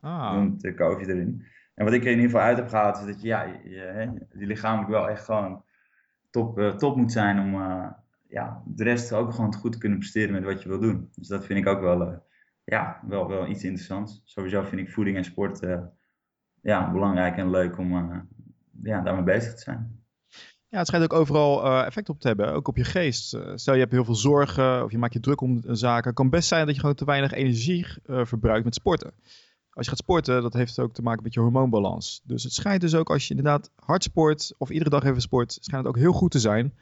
[0.00, 0.32] Ah.
[0.32, 1.46] Noemt de COVID erin.
[1.78, 4.26] En wat ik er in ieder geval uit heb gehaald is dat je, ja, je,
[4.32, 5.62] die lichamelijk wel echt gewoon
[6.30, 7.86] top, uh, top moet zijn om uh,
[8.28, 11.10] ja, de rest ook gewoon goed te kunnen presteren met wat je wil doen.
[11.14, 12.16] Dus dat vind ik ook wel, uh,
[12.64, 14.22] ja, wel, wel iets interessants.
[14.24, 15.60] Sowieso vind ik voeding en sport
[16.62, 18.26] ja, belangrijk en leuk om
[18.82, 20.02] ja, daarmee bezig te zijn.
[20.68, 23.38] Ja, het schijnt ook overal effect op te hebben, ook op je geest.
[23.54, 26.14] Stel je hebt heel veel zorgen of je maakt je druk om zaken.
[26.14, 29.12] Kan best zijn dat je gewoon te weinig energie verbruikt met sporten.
[29.78, 32.22] Als je gaat sporten, dat heeft ook te maken met je hormoonbalans.
[32.24, 35.58] Dus het schijnt dus ook als je inderdaad hard sport of iedere dag even sport,
[35.60, 36.74] schijnt het ook heel goed te zijn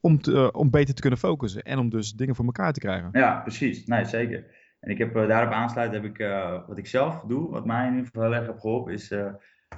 [0.00, 3.08] om, te, om beter te kunnen focussen en om dus dingen voor elkaar te krijgen.
[3.12, 3.86] Ja, precies.
[3.86, 4.44] Nee, zeker.
[4.80, 6.18] En ik heb daarop aansluit heb ik
[6.66, 9.10] wat ik zelf doe, wat mij in ieder geval erg heeft geholpen, is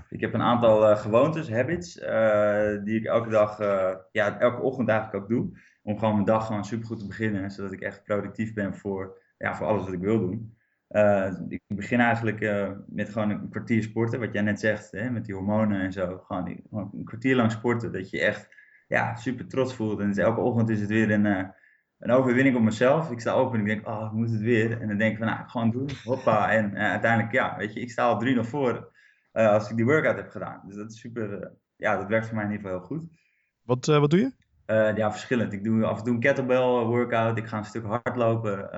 [0.09, 1.95] ik heb een aantal gewoontes, habits,
[2.85, 3.59] die ik elke dag,
[4.13, 5.59] ja, elke ochtend eigenlijk ook doe.
[5.83, 9.55] Om gewoon mijn dag gewoon supergoed te beginnen, zodat ik echt productief ben voor, ja,
[9.55, 10.61] voor alles wat ik wil doen.
[11.49, 12.41] Ik begin eigenlijk
[12.87, 16.19] met gewoon een kwartier sporten, wat jij net zegt, hè, met die hormonen en zo.
[16.19, 18.49] Gewoon, die, een kwartier lang sporten, dat je echt
[18.89, 20.01] ja, super trots voelt.
[20.01, 21.25] En dus elke ochtend is het weer een,
[21.99, 23.11] een overwinning op mezelf.
[23.11, 24.81] Ik sta open en ik denk, oh, ik moet het weer.
[24.81, 26.53] En dan denk ik van, nou, gewoon doen, hoppa.
[26.53, 28.93] En uiteindelijk, ja, weet je, ik sta al drie nog voor
[29.33, 30.63] als ik die workout heb gedaan.
[30.67, 33.11] Dus dat is super, ja, dat werkt voor mij in ieder geval heel goed.
[33.63, 34.33] Wat, wat doe je?
[34.97, 35.53] Ja, verschillend.
[35.53, 37.39] Ik doe af en toe een kettlebell workout.
[37.39, 38.69] Ik ga een stuk hardlopen.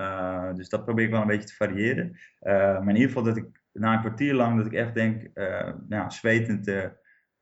[0.55, 2.17] dus dat probeer ik wel een beetje te variëren.
[2.43, 5.29] maar in ieder geval dat ik na een kwartier lang, dat ik echt denk,
[5.87, 6.67] nou, zwetend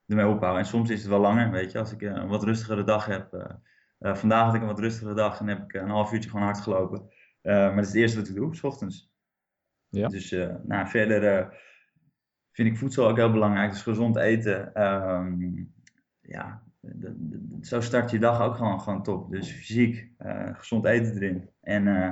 [0.06, 0.62] ermee ophouden.
[0.62, 1.80] En soms is het wel langer, weet je.
[1.80, 3.58] Als ik een wat rustigere dag heb.
[4.00, 6.62] vandaag had ik een wat rustigere dag en heb ik een half uurtje gewoon hard
[6.62, 7.08] gelopen.
[7.42, 9.12] maar dat is het eerste wat ik doe, s ochtends.
[9.90, 10.08] Ja.
[10.08, 10.32] Dus
[10.64, 11.54] nou, verder
[12.52, 13.72] vind ik voedsel ook heel belangrijk.
[13.72, 14.84] Dus gezond eten.
[14.84, 15.74] Um,
[16.22, 16.64] ja,
[17.62, 19.32] zo start je dag ook gewoon, gewoon top.
[19.32, 21.50] Dus fysiek, uh, gezond eten erin.
[21.62, 22.10] En uh,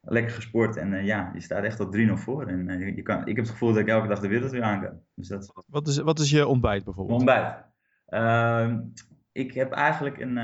[0.00, 0.76] lekker gesport.
[0.76, 2.46] En uh, ja, je staat echt al 3-0 voor.
[2.46, 4.80] En je kan, ik heb het gevoel dat ik elke dag de wereld weer aan
[4.80, 5.00] kan.
[5.14, 5.64] Dus dat...
[5.66, 7.18] wat, is, wat is je ontbijt bijvoorbeeld?
[7.18, 7.64] Ontbijt.
[8.06, 8.80] Ehm,
[9.32, 10.34] ik heb eigenlijk een,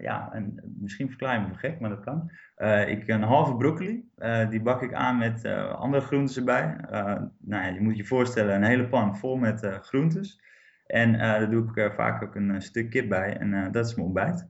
[0.00, 2.30] ja, een, misschien verklaar je me voor gek, maar dat kan.
[2.56, 6.76] Uh, ik een halve broccoli, uh, die bak ik aan met andere groentes erbij.
[7.38, 10.40] nou ja, je moet je voorstellen, een hele pan vol met groentes.
[10.88, 14.48] En daar doe ik vaak ook een stuk kip bij en dat is mijn ontbijt.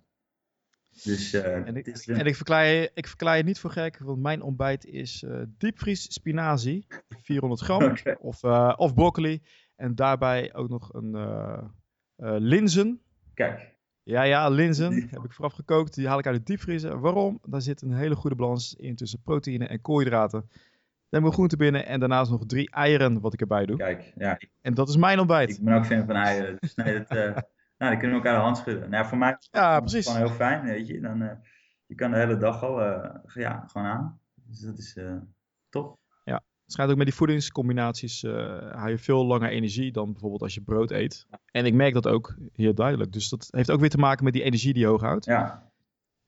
[1.05, 4.21] Dus, en ik, is, en ik, verklaar je, ik verklaar je niet voor gek, want
[4.21, 5.25] mijn ontbijt is
[5.59, 8.17] diepvries spinazie, 400 gram, okay.
[8.21, 8.45] of,
[8.77, 9.43] of broccoli.
[9.77, 11.17] En daarbij ook nog een
[12.39, 13.01] linzen.
[13.35, 13.79] Kijk.
[14.09, 15.95] Ja, ja, linzen heb ik vooraf gekookt.
[15.95, 17.01] Die haal ik uit de diepvriezer.
[17.01, 17.39] Waarom?
[17.43, 20.49] Daar zit een hele goede balans in tussen proteïne en koolhydraten.
[21.09, 23.77] Dan we groente binnen en daarnaast nog drie eieren wat ik erbij doe.
[23.77, 24.39] Kijk, ja.
[24.61, 25.51] En dat is mijn ontbijt.
[25.51, 26.57] Ik ben ook fan van eieren.
[26.59, 27.19] Dus nee, dat, uh,
[27.79, 28.91] nou, die kunnen we elkaar de hand schudden.
[28.91, 30.07] Nou, voor mij is ja, het precies.
[30.07, 31.01] gewoon heel fijn, weet je.
[31.01, 31.31] Dan, uh,
[31.87, 34.21] je kan de hele dag al uh, ja, gewoon aan.
[34.35, 34.99] Dus dat is
[35.69, 35.99] top.
[36.25, 38.23] Ja, het schijnt ook met die voedingscombinaties
[38.73, 41.27] haal je veel langer energie dan bijvoorbeeld als je brood eet.
[41.51, 43.13] En ik merk dat ook heel duidelijk.
[43.13, 45.25] Dus dat heeft ook weer te maken met die energie die je hoog houdt.
[45.25, 45.68] Ja,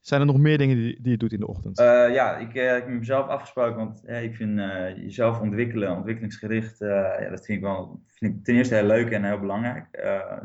[0.00, 1.80] zijn er nog meer dingen die, die je doet in de ochtend?
[1.80, 4.60] Uh, ja, ik, ik heb mezelf afgesproken, want ik vind
[4.96, 9.24] jezelf ontwikkelen, ontwikkelingsgericht, ja, dat vind ik wel vind ik ten eerste heel leuk en
[9.24, 9.86] heel belangrijk.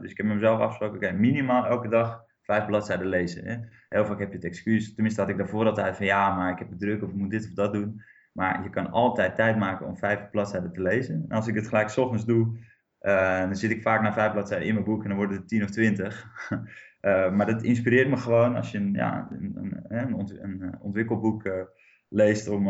[0.01, 3.45] dus ik heb mezelf afgesproken, oké, minimaal elke dag vijf bladzijden lezen.
[3.45, 3.57] Hè.
[3.89, 6.59] Heel vaak heb je het excuus, tenminste had ik daarvoor altijd van ja, maar ik
[6.59, 8.01] heb het druk of ik moet dit of dat doen.
[8.31, 11.25] Maar je kan altijd tijd maken om vijf bladzijden te lezen.
[11.27, 12.57] En als ik het gelijk s ochtends doe,
[12.99, 15.63] dan zit ik vaak na vijf bladzijden in mijn boek en dan worden het tien
[15.63, 16.27] of twintig.
[17.05, 20.13] Uh, maar dat inspireert me gewoon als je een, ja, een, een,
[20.43, 21.61] een, een ontwikkelboek uh,
[22.09, 22.67] leest om...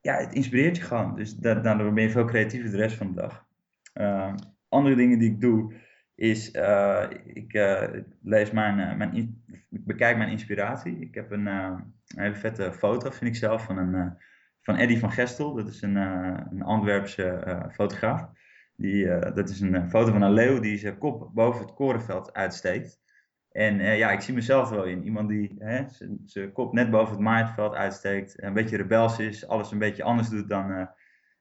[0.00, 1.16] Ja, het inspireert je gewoon.
[1.16, 3.46] Dus da daardoor ben je veel creatiever de rest van de dag.
[4.68, 5.74] andere dingen die ik doe
[6.14, 6.50] is...
[7.24, 7.52] ik
[8.22, 8.96] lees mijn...
[8.96, 10.98] mijn ik bekijk mijn inspiratie.
[10.98, 14.16] Ik heb een, een, hele vette foto, vind ik zelf, van, een,
[14.60, 15.54] van Eddy van Gestel.
[15.54, 18.28] Dat is een, een Antwerpse fotograaf.
[18.76, 23.02] Die, dat is een foto van een leeuw die zijn kop boven het korenveld uitsteekt.
[23.56, 25.04] En uh, ja, ik zie mezelf wel in.
[25.04, 25.56] Iemand die
[26.24, 28.42] zijn kop net boven het maaiveld uitsteekt.
[28.42, 29.46] Een beetje rebels is.
[29.46, 30.86] Alles een beetje anders doet dan, uh,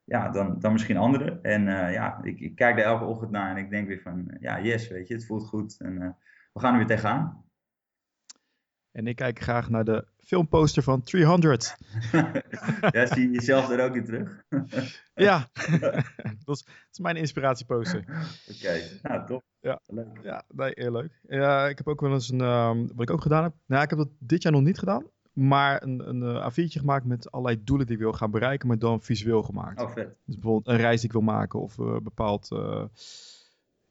[0.04, 1.44] ja, dan, dan misschien anderen.
[1.44, 4.38] En uh, ja, ik, ik, kijk daar elke ochtend naar en ik denk weer van...
[4.40, 5.80] Ja, yes, weet je, het voelt goed.
[5.80, 6.18] En
[6.54, 7.46] we gaan er weer tegenaan.
[8.92, 11.76] En ik kijk graag naar de filmposter van 300.
[12.92, 14.44] ja, zie je jezelf daar ook in terug?
[15.14, 15.50] ja,
[16.46, 18.00] dat, is, dat is mijn inspiratieposter.
[18.00, 18.82] Oké, okay.
[19.02, 19.44] nou top.
[19.60, 20.20] Ja, leuk.
[20.24, 21.20] ja nee, heel leuk.
[21.22, 23.54] Ja, ik heb ook wel eens een, um, wat ik ook gedaan heb.
[23.66, 25.06] Nou, ik heb dat dit jaar nog niet gedaan.
[25.34, 28.80] Maar een, een uh, A4'tje gemaakt met allerlei doelen die ik wil gaan bereiken, maar
[28.80, 29.82] dan visueel gemaakt.
[29.82, 30.16] Oh, vet.
[30.26, 32.84] Dus bijvoorbeeld een reis die ik wil maken of uh, bepaald uh,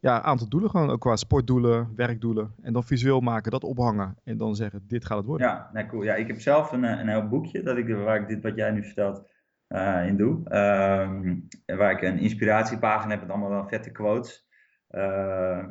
[0.02, 0.70] ja, aantal doelen.
[0.70, 2.54] Gewoon ook qua sportdoelen, werkdoelen.
[2.62, 4.16] En dan visueel maken, dat ophangen.
[4.24, 5.46] En dan zeggen, dit gaat het worden.
[5.46, 6.02] Ja, nou cool.
[6.02, 8.70] Ja, ik heb zelf een, een heel boekje dat ik, waar ik dit wat jij
[8.70, 9.30] nu vertelt
[9.68, 10.56] uh, in doe.
[10.56, 14.46] Um, waar ik een inspiratiepagina heb met allemaal vette quotes.
[14.90, 15.64] Uh,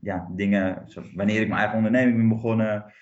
[0.00, 0.84] ja, dingen,
[1.14, 2.92] wanneer ik mijn eigen onderneming ben begonnen.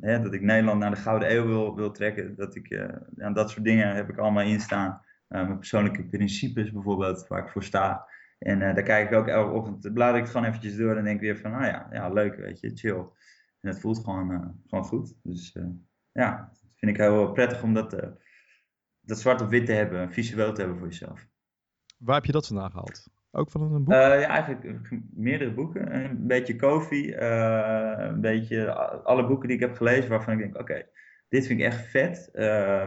[0.00, 2.36] Hè, dat ik Nederland naar de Gouden Eeuw wil, wil trekken.
[2.36, 2.68] Dat, ik,
[3.16, 5.02] ja, dat soort dingen heb ik allemaal in staan.
[5.28, 8.06] mijn persoonlijke principes bijvoorbeeld, waar ik voor sta.
[8.38, 11.04] En uh, daar kijk ik ook elke ochtend, blader ik het gewoon eventjes door en
[11.04, 13.06] denk weer van, nou ja, ja leuk, weet je, chill.
[13.60, 15.14] En het voelt gewoon, uh, gewoon goed.
[15.22, 15.56] Dus
[16.12, 17.90] ja, dat vind ik heel prettig om dat,
[19.00, 21.26] dat zwart op wit te hebben, visueel te hebben voor jezelf.
[21.98, 23.08] Waar heb je dat vandaan gehaald?
[23.30, 23.94] Ook van een boek?
[23.94, 25.94] ja, eigenlijk meerdere boeken.
[25.94, 28.72] Een beetje Kofi, een beetje
[29.04, 30.88] alle boeken die ik heb gelezen waarvan ik denk, oké, okay,
[31.28, 32.30] dit vind ik echt vet.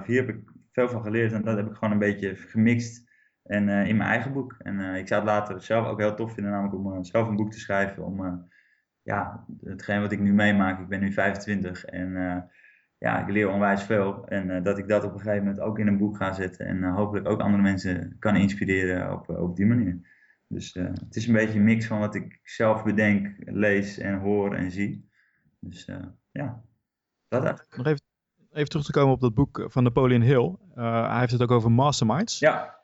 [0.06, 3.11] hier heb ik veel van geleerd en dat heb ik gewoon een beetje gemixt
[3.44, 4.56] en uh, in mijn eigen boek.
[4.60, 7.28] En uh, ik zou het later zelf ook heel tof vinden, namelijk om uh, zelf
[7.28, 8.06] een boek te schrijven.
[8.06, 8.50] Om
[9.02, 12.12] ja, hetgeen wat ik nu meemaak, ik ben nu 25 en
[12.98, 14.28] ja, ik leer onwijs veel.
[14.28, 16.66] En dat ik dat op een gegeven moment ook in een boek ga zetten.
[16.66, 20.10] En hopelijk ook andere mensen kan inspireren op, op die manier.
[20.48, 24.56] Dus het is een beetje een mix van wat ik zelf bedenk, lees en hoor
[24.56, 25.10] en zie.
[25.60, 25.90] Dus
[26.32, 26.64] ja,
[27.28, 27.78] dat eigenlijk.
[27.78, 28.02] Nog even,
[28.52, 30.56] even terug te komen op dat boek van Napoleon Hill.
[30.74, 32.40] hij heeft het ook over masterminds.
[32.40, 32.81] Ja,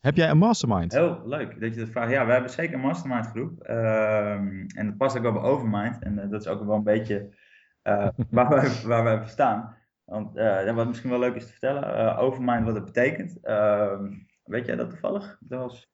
[0.00, 0.92] heb jij een mastermind?
[0.92, 2.10] Heel leuk dat je dat vraagt.
[2.10, 3.68] Ja, we hebben zeker een mastermind groep.
[3.68, 6.02] Um, en dat past ook wel bij Overmind.
[6.02, 7.36] En uh, dat is ook wel een beetje
[7.82, 9.76] uh, waar, wij, waar wij voor staan.
[10.04, 12.16] Want uh, wat misschien wel leuk is te vertellen.
[12.16, 13.38] Overmind, wat het betekent.
[13.42, 14.12] Ehm,
[14.44, 15.38] weet jij dat toevallig?
[15.40, 15.90] Dat was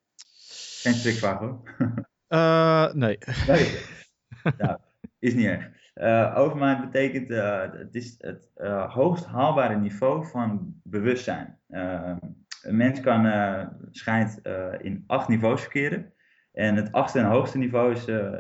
[0.83, 1.63] geen strikvraag hoor.
[2.95, 3.19] nee.
[3.47, 3.79] nee.
[4.59, 4.81] Ja,
[5.19, 5.69] is niet erg.
[6.37, 7.29] Overmind betekent,
[7.79, 8.51] het is het
[8.89, 11.59] hoogst haalbare niveau van bewustzijn.
[12.67, 16.13] Een mens kan, uh, schijnt uh, in acht niveaus verkeren.
[16.53, 18.31] En het achtste en hoogste niveau is uh,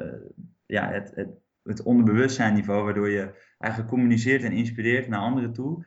[0.67, 1.29] ja, het, het,
[1.62, 5.87] het onderbewustzijnniveau, waardoor je eigenlijk communiceert en inspireert naar anderen toe,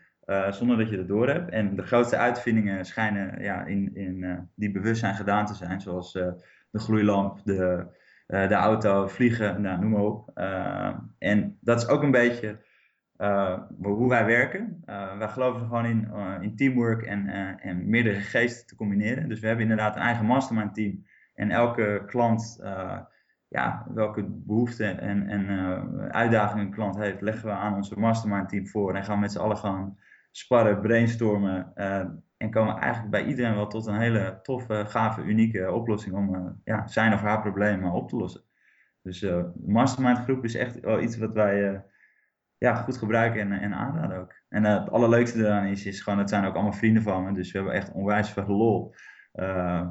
[0.49, 1.51] zonder dat je dat door hebt.
[1.51, 6.79] En de grootste uitvindingen schijnen ja, in, in die bewustzijn gedaan te zijn, zoals de
[6.79, 7.85] gloeilamp, de,
[8.27, 10.31] de auto, vliegen, nou, noem maar op.
[11.17, 12.57] en dat is ook een beetje
[13.81, 14.83] hoe wij werken.
[14.85, 17.27] Uh, wij geloven gewoon in, uh, in teamwork en,
[17.59, 19.29] en meerdere geesten te combineren.
[19.29, 21.05] Dus we hebben inderdaad een eigen mastermind team.
[21.35, 22.59] En elke klant,
[23.47, 28.67] ja, welke behoeften en, en uitdagingen een klant heeft, leggen we aan onze mastermind team
[28.67, 28.95] voor.
[28.95, 29.97] En gaan we met z'n allen gaan
[30.31, 31.75] sparren, brainstormen.
[32.37, 36.87] en komen eigenlijk bij iedereen wel tot een hele toffe, gave, unieke oplossing om ja,
[36.87, 38.41] zijn of haar problemen op te lossen.
[39.01, 41.83] Dus de mastermind groep is echt wel iets wat wij
[42.59, 44.35] ja, goed gebruiken en, en aanraden ook.
[44.49, 47.33] En het allerleukste eraan is, is gewoon, het zijn ook allemaal vrienden van me.
[47.33, 48.95] Dus we hebben echt onwijs veel lol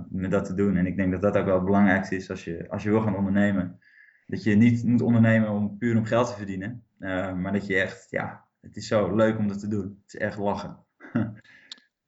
[0.09, 0.77] met dat te doen.
[0.77, 3.01] En ik denk dat dat ook wel het belangrijkste is als je, als je wil
[3.01, 3.79] gaan ondernemen.
[4.27, 6.85] Dat je niet moet ondernemen om puur om geld te verdienen.
[7.41, 10.01] maar dat je echt, ja, het is zo leuk om dat te doen.
[10.03, 10.77] Het is echt lachen.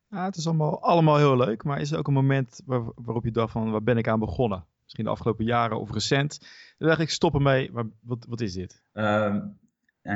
[0.08, 3.24] ja, het is allemaal, allemaal heel leuk, maar is er ook een moment waar, waarop
[3.24, 4.64] je dacht van, waar ben ik aan begonnen?
[4.82, 6.40] Misschien de afgelopen jaren of recent.
[6.78, 8.82] Dan dacht ik, stoppen mee, maar wat, wat is dit?
[8.92, 9.36] Uh,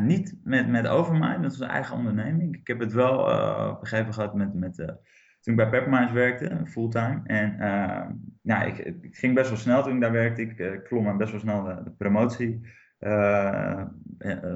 [0.01, 2.57] niet met, met Overmind, met onze eigen onderneming.
[2.57, 4.87] Ik heb het wel uh, op een gegeven gehad met, met uh,
[5.41, 7.21] toen ik bij Pepperminds werkte, fulltime.
[7.25, 8.07] En uh,
[8.43, 10.43] nou, ik, ik, ging best wel snel toen ik daar werkte.
[10.43, 12.61] Ik uh, klom best wel snel de, de promotie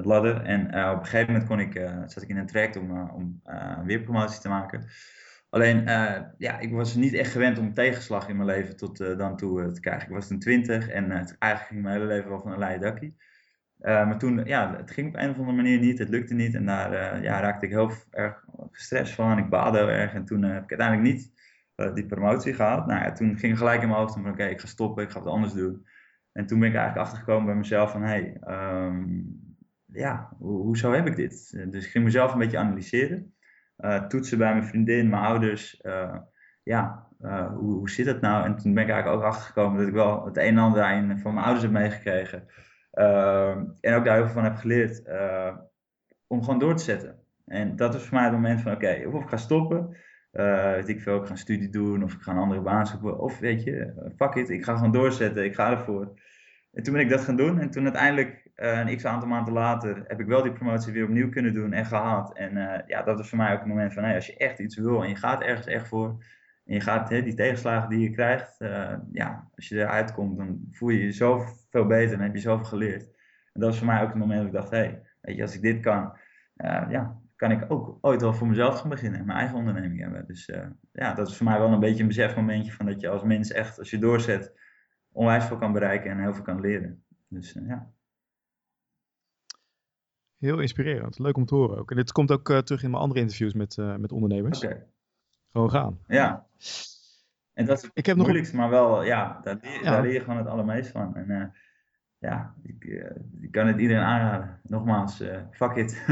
[0.03, 0.41] ladder.
[0.41, 3.41] En op een gegeven moment kon ik, zat ik in een traject om, om
[3.85, 4.87] weer promotie te maken.
[5.49, 5.83] Alleen,
[6.37, 9.79] ja, ik was niet echt gewend om tegenslag in mijn leven tot dan toe te
[9.79, 10.07] krijgen.
[10.07, 13.15] Ik was toen twintig en eigenlijk ging mijn hele leven wel van een leien dakkie.
[13.81, 16.55] Uh, maar toen, ja, het ging op een of andere manier niet, het lukte niet.
[16.55, 19.37] En daar uh, ja, raakte ik heel erg gestrest van.
[19.37, 20.13] Ik baadde heel erg.
[20.13, 21.37] En toen uh, heb ik uiteindelijk niet
[21.93, 22.85] die promotie gehaald.
[22.85, 25.19] Nou ja, toen ging gelijk in mijn hoofd van, oké, ik ga stoppen, ik ga
[25.19, 25.87] wat anders doen.
[26.31, 28.37] En toen ben ik eigenlijk achtergekomen bij mezelf van, hé, hey,
[28.85, 31.63] um, ja, ho hoezo heb ik dit?
[31.71, 33.33] Dus ik ging mezelf een beetje analyseren.
[34.07, 35.81] toetsen bij mijn vriendin, mijn ouders.
[36.63, 37.07] ja,
[37.53, 38.45] hoe, hoe zit dat nou?
[38.45, 41.33] En toen ben ik eigenlijk ook achtergekomen dat ik wel het een en ander van
[41.33, 42.47] mijn ouders heb meegekregen.
[42.91, 45.57] Ehm, en ook daar heel veel van heb geleerd eh,
[46.27, 47.19] om gewoon door te zetten.
[47.45, 49.97] En dat is voor mij het moment van, oké, of ik ga stoppen,
[50.31, 52.87] uh, weet ik veel, ik ga een studie doen of ik ga een andere baan
[52.87, 53.19] zoeken.
[53.19, 56.19] Of weet je, fuck it, ik ga gewoon doorzetten, ik ga ervoor.
[56.73, 59.53] En toen ben ik dat gaan doen en toen uiteindelijk, uh, een x aantal maanden
[59.53, 62.33] later, heb ik wel die promotie weer opnieuw kunnen doen en gehaald.
[62.37, 64.77] En ja, dat is voor mij ook het moment van, hey, als je echt iets
[64.77, 66.23] wil en je gaat ergens echt voor,
[66.69, 70.37] en je gaat hè, die tegenslagen die je krijgt, uh, ja, als je eruit komt,
[70.37, 73.03] dan voel je je zoveel beter en heb je zoveel geleerd.
[73.53, 75.41] En dat was voor mij ook het moment dat ik dacht, hé, hey, weet je,
[75.41, 76.17] als ik dit kan,
[76.57, 80.01] uh, ja, kan ik ook ooit wel voor mezelf gaan beginnen en mijn eigen onderneming
[80.01, 80.25] hebben.
[80.27, 83.09] Dus uh, ja, dat is voor mij wel een beetje een besefmomentje van dat je
[83.09, 84.59] als mens echt, als je doorzet,
[85.11, 87.03] onwijs veel kan bereiken en heel veel kan leren.
[87.27, 87.91] Dus ja.
[90.37, 91.19] Heel inspirerend.
[91.19, 91.89] Leuk om te horen ook.
[91.89, 94.63] En dit komt ook terug in mijn andere interviews met, met ondernemers.
[94.63, 94.87] Oké.
[95.51, 95.99] Gewoon gaan.
[96.07, 96.45] Ja.
[97.53, 98.69] En dat is ik heb moeilijkste, nog...
[98.69, 99.91] maar wel, ja daar, leer, ja.
[99.91, 101.15] daar leer je gewoon het allermeest van.
[101.15, 101.45] En uh,
[102.17, 103.09] ja, ik, uh,
[103.41, 104.59] ik, kan het iedereen aanraden.
[104.63, 106.03] Nogmaals, uh, fuck it.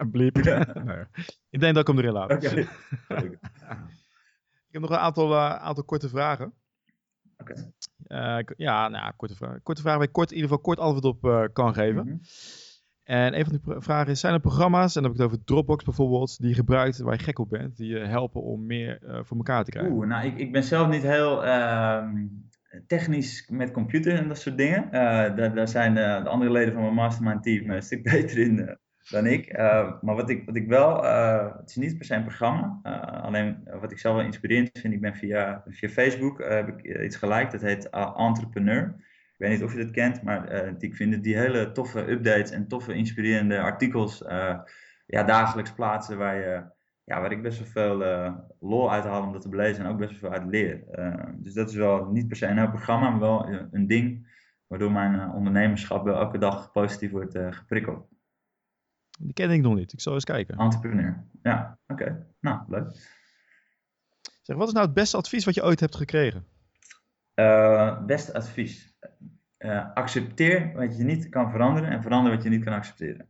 [0.12, 0.36] Bliep.
[0.36, 0.66] Ja.
[0.84, 1.04] Nee.
[1.50, 2.32] Ik denk dat ik hem erin laat.
[2.32, 2.58] Okay.
[4.68, 6.52] ik heb nog een aantal, aantal korte vragen.
[7.36, 7.72] Okay.
[8.56, 9.62] ja, nou, korte vragen.
[9.62, 12.02] Korte vragen waar ik kort, in ieder geval kort antwoord op kan geven.
[12.02, 12.20] Mm -hmm.
[13.06, 15.44] En een van die vragen is, zijn er programma's, en dan heb ik het over
[15.44, 18.98] Dropbox bijvoorbeeld, die je gebruikt waar je gek op bent, die je helpen om meer
[19.02, 19.92] uh, voor elkaar te krijgen?
[19.92, 22.04] Oeh, nou ik, ik ben zelf niet heel uh,
[22.86, 24.84] technisch met computer en dat soort dingen.
[24.86, 24.90] Uh,
[25.36, 28.78] daar, daar, zijn de, de, andere leden van mijn mastermind team een stuk beter in
[29.10, 29.56] dan ik.
[30.00, 31.02] maar wat ik, wat ik wel,
[31.56, 32.80] het is niet per se een programma,
[33.22, 37.16] alleen wat ik zelf wel inspirerend vind, ik ben via, via Facebook, heb ik iets
[37.16, 38.94] geliked, dat heet Entrepreneur.
[39.38, 42.50] Ik weet niet of je dat kent, maar uh, ik vind die hele toffe updates
[42.50, 44.58] en toffe inspirerende artikels uh,
[45.06, 46.64] ja, dagelijks plaatsen waar, je,
[47.04, 49.90] ja, waar ik best wel veel uh, lol uit haal om dat te belezen en
[49.90, 50.84] ook best wel veel uit leer.
[51.36, 54.34] dus dat is wel niet per se een heel programma, maar wel een ding
[54.66, 58.08] waardoor mijn ondernemerschap wel elke dag positief wordt geprikkeld.
[59.18, 60.58] Die ken ik nog niet, ik zal eens kijken.
[60.58, 62.26] Entrepreneur, ja, oké.
[62.40, 63.14] Nou, leuk.
[64.42, 66.46] Zeg, wat is nou het beste advies wat je ooit hebt gekregen?
[68.06, 68.95] beste advies
[69.66, 73.28] uh, accepteer wat je niet kan veranderen en verander wat je niet kan accepteren.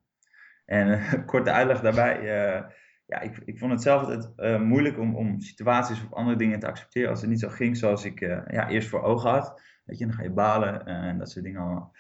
[0.64, 2.20] En uh, korte uitleg daarbij.
[2.20, 2.64] Uh,
[3.07, 6.66] ja, ik, ik vond het zelf altijd moeilijk om, om situaties of andere dingen te
[6.66, 9.62] accepteren als het niet zo ging zoals ik ja, eerst voor ogen had.
[9.85, 11.94] Weet je, dan ga je balen en dat soort dingen allemaal.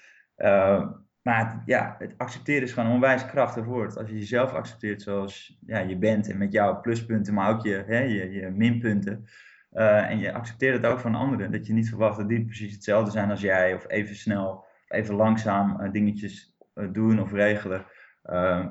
[1.22, 3.96] maar het, ja, het accepteren is gewoon een onwijs krachtig woord.
[3.96, 7.84] Als je jezelf accepteert zoals ja, je bent en met jouw pluspunten, maar ook je,
[7.86, 9.26] hè, je, je minpunten.
[9.76, 11.52] Uh, en je accepteert het ook van anderen.
[11.52, 13.74] Dat je niet verwacht dat die precies hetzelfde zijn als jij.
[13.74, 17.84] Of even snel, even langzaam uh, dingetjes uh, doen of regelen.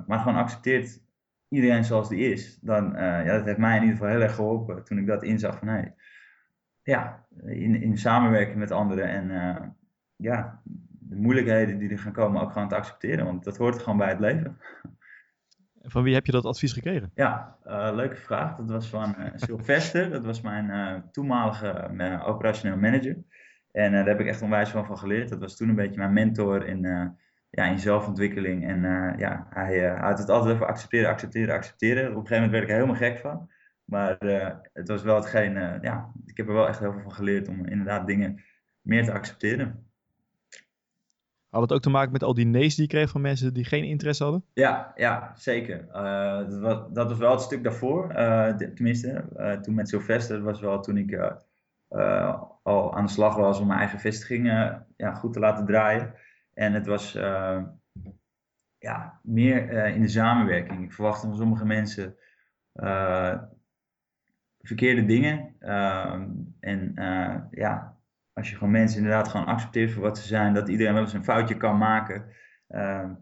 [0.07, 1.03] maar gewoon accepteert
[1.49, 2.59] iedereen zoals die is.
[2.61, 4.83] Dan, ja, dat heeft mij in ieder geval heel erg geholpen.
[4.83, 5.95] Toen ik dat inzag van, hey,
[6.83, 9.07] ja, in, in samenwerking met anderen.
[9.07, 9.77] En
[10.15, 13.25] ja, de moeilijkheden die er gaan komen ook gewoon te accepteren.
[13.25, 14.57] Want dat hoort gewoon bij het leven.
[15.87, 17.11] Van wie heb je dat advies gekregen?
[17.15, 18.55] Ja, uh, leuke vraag.
[18.55, 20.09] Dat was van uh, Sylvester.
[20.11, 23.17] dat was mijn uh, toenmalige operationeel manager.
[23.71, 25.29] En daar heb ik echt onwijs van, van geleerd.
[25.29, 26.81] Dat was toen een beetje mijn mentor in,
[27.49, 28.67] ja, in zelfontwikkeling.
[28.67, 28.81] En
[29.17, 32.03] ja, hij had het altijd over accepteren, accepteren, accepteren.
[32.03, 33.51] Op een gegeven moment werd ik er helemaal gek van.
[33.83, 34.15] Maar
[34.73, 37.65] het was wel hetgeen, ja, ik heb er wel echt heel veel van geleerd om
[37.65, 38.43] inderdaad dingen
[38.81, 39.84] meer te accepteren.
[41.55, 43.65] Had het ook te maken met al die nee's die je kreeg van mensen die
[43.65, 44.45] geen interesse hadden?
[44.53, 45.87] Ja, ja zeker.
[46.49, 48.07] dat, was, dat was wel het stuk daarvoor.
[48.57, 49.25] tenminste,
[49.61, 51.19] toen met Sylvester, dat was wel toen ik
[52.63, 54.45] al aan de slag was om mijn eigen vestiging
[54.97, 56.13] ja, goed te laten draaien.
[56.53, 57.11] En het was
[58.77, 60.83] ja, meer in de samenwerking.
[60.83, 62.15] Ik verwacht van sommige mensen
[64.65, 65.55] verkeerde dingen.
[65.59, 66.21] Uh,
[66.59, 67.94] en eh, ja,
[68.35, 71.13] als je gewoon mensen inderdaad gewoon accepteert voor wat ze zijn, dat iedereen wel eens
[71.13, 72.25] een foutje kan maken.
[72.67, 73.13] Ehm,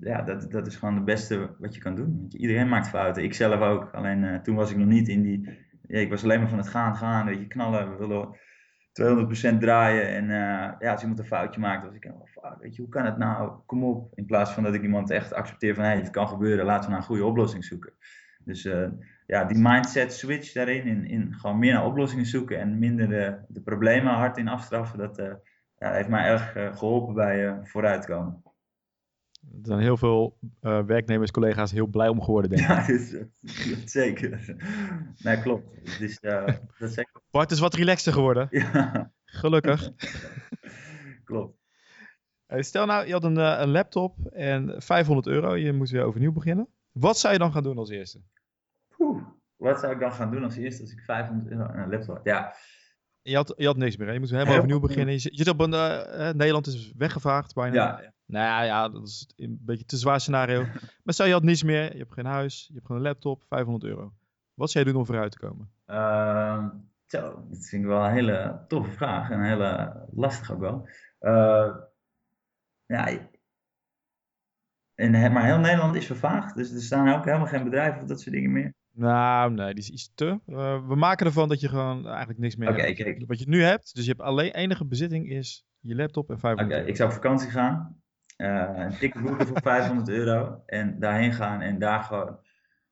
[0.00, 2.18] ja, dat, dat is gewoon het beste wat je kan doen.
[2.20, 3.22] Want iedereen maakt fouten.
[3.22, 3.90] Ik zelf ook.
[3.92, 5.66] Alleen toen was ik nog niet in die.
[5.86, 7.90] Ja, ik was alleen maar van het gaan, gaan, weet je, knallen.
[7.90, 8.36] We willen
[9.54, 10.08] 200% draaien.
[10.08, 13.04] En uh, ja, als iemand een foutje maakt, was ik, oh, weet je, hoe kan
[13.04, 13.52] het nou?
[13.66, 14.12] Kom op.
[14.14, 16.84] In plaats van dat ik iemand echt accepteer van, hé, hey, het kan gebeuren, laten
[16.84, 17.92] we naar een goede oplossing zoeken.
[18.44, 18.88] Dus uh,
[19.28, 23.38] ja, die mindset switch daarin, in, in gewoon meer naar oplossingen zoeken en minder de,
[23.48, 25.32] de problemen hard in afstraffen, dat uh,
[25.78, 28.42] ja, heeft mij erg geholpen bij vooruitkomen.
[29.40, 32.68] Er zijn heel veel uh, werknemers, collega's heel blij om geworden, denk ik.
[32.76, 33.14] Ja, is,
[33.84, 34.56] zeker.
[35.16, 35.98] Nee, klopt.
[35.98, 36.46] Dus, uh,
[36.78, 37.04] dat is.
[37.30, 38.46] Bart is wat relaxter geworden.
[38.50, 39.12] Ja.
[39.24, 39.90] Gelukkig.
[41.24, 41.58] klopt.
[42.46, 46.32] stel nou, je had een, uh, een, laptop en 500 euro, je moet weer overnieuw
[46.32, 46.68] beginnen.
[46.92, 48.20] Wat zou je dan gaan doen als eerste?
[48.98, 49.22] Oeh,
[49.56, 52.16] wat zou ik dan gaan doen als eerste als ik 500 euro en een laptop
[52.16, 52.24] had?
[52.24, 52.54] Ja,
[53.22, 54.06] je had, je had niks meer.
[54.06, 54.12] Hè?
[54.12, 55.14] Je moet helemaal overnieuw beginnen.
[55.14, 57.74] Je, zit op een, uh, Nederland is weggevaagd bijna.
[57.74, 58.12] Ja.
[58.26, 60.66] Nou ja, dat is een beetje te zwaar scenario.
[61.04, 63.42] maar stel je had niets meer, je hebt geen huis, je hebt gewoon een laptop,
[63.48, 64.12] 500 euro.
[64.54, 65.70] Wat zou je doen om vooruit te komen?
[65.86, 66.68] Uh,
[67.06, 70.88] zo, dat vind ik wel een hele toffe vraag en een hele lastige ook wel.
[71.20, 71.76] Uh,
[72.86, 73.28] ja,
[74.94, 78.20] en, maar heel Nederland is vervaagd, dus er staan ook helemaal geen bedrijven of dat
[78.20, 78.74] soort dingen meer.
[78.98, 80.40] Nou, nee, die is iets te.
[80.46, 83.26] Uh, we maken ervan dat je gewoon eigenlijk niks meer okay, hebt.
[83.26, 86.80] Wat je nu hebt, dus je hebt alleen enige bezitting is je laptop en 500
[86.80, 88.02] Oké, ik zou op vakantie gaan.
[88.36, 90.62] Uh, een boeken voor 500 euro.
[90.66, 92.38] En daarheen gaan en daar gewoon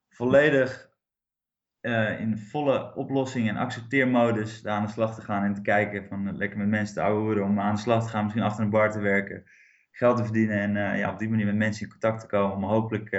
[0.09, 0.91] volledig
[1.81, 5.45] uh, in volle oplossing en accepteermodus aan de slag te gaan.
[5.45, 8.23] En te kijken van lekker met mensen te ouwen om aan de slag te gaan.
[8.23, 9.45] Misschien achter een bar te werken.
[9.91, 12.57] Geld te verdienen en ja, op die manier met mensen in contact te komen.
[12.57, 13.11] Om hopelijk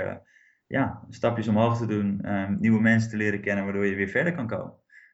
[0.68, 4.36] ja, stapjes omhoog te doen, ehm, nieuwe mensen te leren kennen, waardoor je weer verder
[4.36, 4.74] kan komen.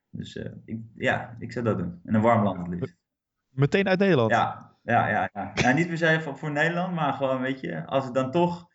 [0.09, 1.99] Dus uh, ik, ja, ik zou dat doen.
[2.05, 2.97] In een warm land het liefst.
[3.49, 4.31] Meteen uit Nederland?
[4.31, 5.29] Ja, ja, ja.
[5.33, 5.51] ja.
[5.55, 8.69] ja niet per se voor, voor Nederland, maar gewoon, weet je, als het dan toch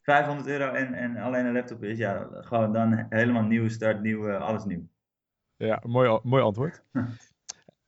[0.00, 4.32] 500 euro en, en alleen een laptop is, ja, gewoon dan helemaal nieuwe start, nieuw,
[4.32, 4.88] alles nieuw.
[5.56, 6.82] Ja, mooi, mooi antwoord.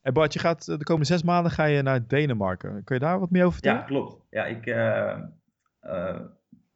[0.07, 2.85] En Bart, je gaat de komende zes maanden ga je naar Denemarken.
[2.85, 3.81] Kun je daar wat meer over vertellen?
[3.81, 4.27] Ja, klopt.
[4.31, 5.19] Ja, ik, uh,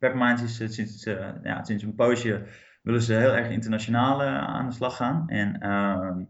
[0.01, 2.47] Pepperminds is eh, sinds, uh, ja, sinds een poosje
[2.83, 5.29] willen ze heel erg internationaal uh, aan de slag gaan.
[5.29, 6.25] En uh,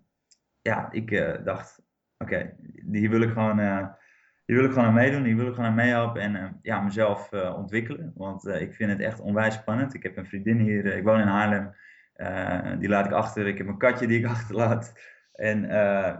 [0.60, 1.82] ja, ik dacht,
[2.18, 2.56] oké,
[2.90, 3.58] hier wil ik gewoon,
[4.44, 7.32] hier wil ik gewoon aan meedoen, hier wil ik gewoon aan meehelpen en ja, mezelf
[7.32, 8.12] ontwikkelen.
[8.14, 9.94] Want ik vind het echt onwijs spannend.
[9.94, 11.74] Ik heb een vriendin hier, ik woon in Haarlem,
[12.78, 13.46] die laat ik achter.
[13.46, 14.92] Ik heb een katje die ik achterlaat.
[15.32, 15.64] En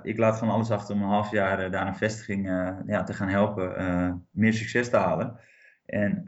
[0.02, 2.46] ik laat gewoon alles achter om een half jaar daar een vestiging
[2.86, 5.40] ja, te gaan helpen, meer succes te halen.
[5.86, 6.22] En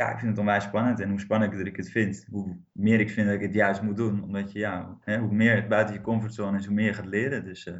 [0.00, 1.00] ja, ik vind het onwijs spannend.
[1.00, 3.96] En hoe spannender ik het vind, hoe meer ik vind dat ik het juist moet
[3.96, 4.22] doen.
[4.22, 7.06] Omdat je, ja, hè, hoe meer het buiten je comfortzone is, hoe meer je gaat
[7.06, 7.44] leren.
[7.44, 7.74] Dus uh,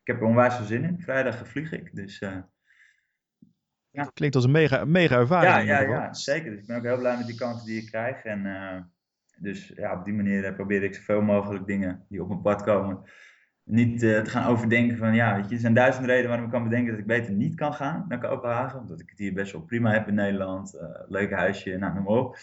[0.00, 1.00] ik heb er onwijs veel zin in.
[1.00, 1.94] Vrijdag vlieg ik.
[1.94, 2.36] Dus, uh,
[3.90, 4.10] ja.
[4.14, 5.68] Klinkt als een mega, mega ervaring.
[5.68, 6.50] Ja, ja, ja, zeker.
[6.50, 8.24] Dus ik ben ook heel blij met die kansen die ik krijg.
[8.24, 8.80] En uh,
[9.38, 13.02] dus ja, op die manier probeer ik zoveel mogelijk dingen die op mijn pad komen
[13.64, 16.52] niet uh, te gaan overdenken van ja, weet je, er zijn duizend redenen waarom ik
[16.52, 18.80] kan bedenken dat ik beter niet kan gaan naar Kopenhagen.
[18.80, 20.74] Omdat ik het hier best wel prima heb in Nederland.
[20.74, 22.36] Uh, leuk huisje, nou noem maar op.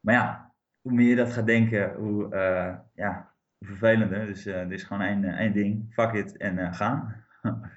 [0.00, 4.26] Maar ja, hoe meer je dat gaat denken, hoe, uh, ja, hoe vervelender.
[4.26, 7.24] Dus er is gewoon één, één ding, fuck it en gaan.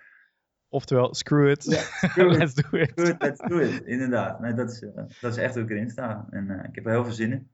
[0.70, 2.38] Oftewel, screw it, screw it.
[2.38, 2.90] let's do it.
[2.90, 4.40] Screw it, let's do it, inderdaad.
[4.40, 4.80] Nee, dat, is,
[5.22, 6.28] dat is echt hoe ik erin sta.
[6.30, 7.50] En ik heb er heel veel zin in.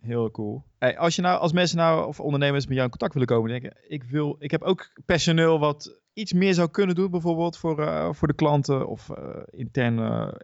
[0.00, 0.64] Heel cool.
[0.78, 3.50] Hey, als, je nou, als mensen nou, of ondernemers met jou in contact willen komen,
[3.50, 7.80] denken, ik, wil, ik heb ook personeel wat iets meer zou kunnen doen, bijvoorbeeld voor,
[7.80, 9.16] uh, voor de klanten, of uh,
[9.46, 10.40] interne,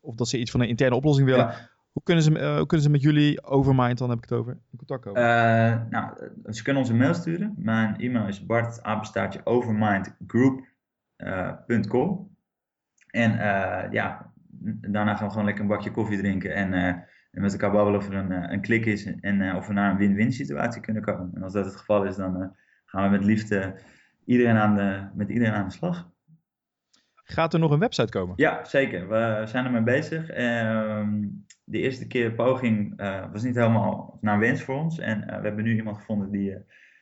[0.00, 1.54] of dat ze iets van een interne oplossing willen.
[1.92, 4.52] Hoe kunnen, ze, uh, hoe kunnen ze met jullie, Overmind, dan heb ik het over,
[4.52, 5.22] in contact komen?
[5.90, 6.14] nou,
[6.50, 7.54] ze kunnen ons een mail sturen.
[7.56, 12.36] Mijn e-mail is bartapenstaartje overmindgroup.com.
[13.10, 13.32] En
[13.90, 14.32] ja,
[14.80, 17.04] daarna gaan we gewoon lekker een bakje koffie drinken en
[17.36, 19.72] en met elkaar babbelen of er een, eh, een klik is en uh, of we
[19.72, 21.30] naar een win-win situatie kunnen komen.
[21.34, 22.46] En als dat het geval is, dan uh,
[22.84, 23.74] gaan we met liefde
[24.24, 26.10] iedereen aan de, met iedereen aan de slag.
[27.14, 28.34] Gaat er nog een website komen?
[28.36, 29.08] Ja, zeker.
[29.08, 30.28] We zijn ermee bezig.
[30.28, 31.24] Ehm,
[31.64, 34.98] de eerste keer poging was niet helemaal naar wens voor ons.
[34.98, 36.56] En we hebben nu iemand gevonden die,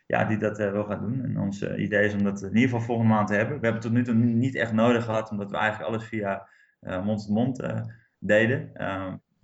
[0.07, 1.25] ja, die dat wil gaan doen.
[1.25, 3.61] En ons idee is om dat in ieder geval volgende maand te hebben.
[3.61, 6.49] We hebben het tot nu toe niet echt nodig gehad, omdat we eigenlijk alles via
[6.81, 7.63] mond-tot-mond
[8.19, 8.73] deden.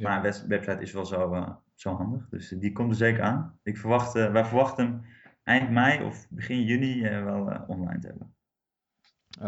[0.00, 2.28] Maar een website is wel zo, zo handig.
[2.28, 3.58] Dus die komt er zeker aan.
[3.62, 5.04] Ik verwacht, wij verwachten hem
[5.42, 8.34] eind mei of begin juni wel online te hebben.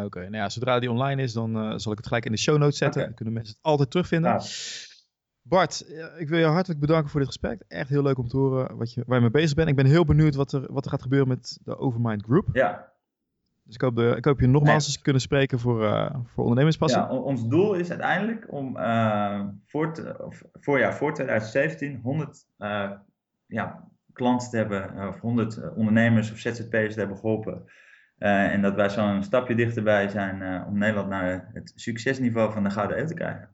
[0.04, 2.38] Oké, nou ja, zodra die online is, dan uh, zal ik het gelijk in de
[2.38, 3.02] show notes zetten.
[3.02, 4.30] Dan kunnen mensen het altijd terugvinden.
[4.30, 4.40] Ja.
[5.42, 5.84] Bart,
[6.16, 7.64] ik wil je hartelijk bedanken voor dit gesprek.
[7.68, 9.68] Echt heel leuk om te horen wat je, waar je mee bezig bent.
[9.68, 12.48] Ik ben heel benieuwd wat er, wat er gaat gebeuren met de Overmind Group.
[12.52, 12.91] Ja.
[13.72, 17.00] Dus ik hoop, de, ik hoop je nogmaals eens kunnen spreken voor, uh, voor ondernemerspassie.
[17.00, 22.90] Ja, ons doel is uiteindelijk om uh, voor, te, voor, ja, voor 2017 100 uh,
[23.46, 27.64] ja, klanten te hebben, of 100 ondernemers of ZZP'ers te hebben geholpen
[28.18, 32.62] uh, en dat wij zo'n stapje dichterbij zijn uh, om Nederland naar het succesniveau van
[32.62, 33.48] de Gouden Eeuw te krijgen.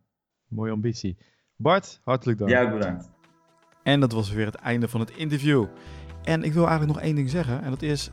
[0.47, 1.19] Mooie ambitie.
[1.57, 2.51] Bart, hartelijk dank.
[2.51, 3.11] Ja, ook bedankt.
[3.83, 5.67] En dat was weer het einde van het interview.
[6.25, 7.63] En ik wil eigenlijk nog één ding zeggen.
[7.63, 8.11] En dat is,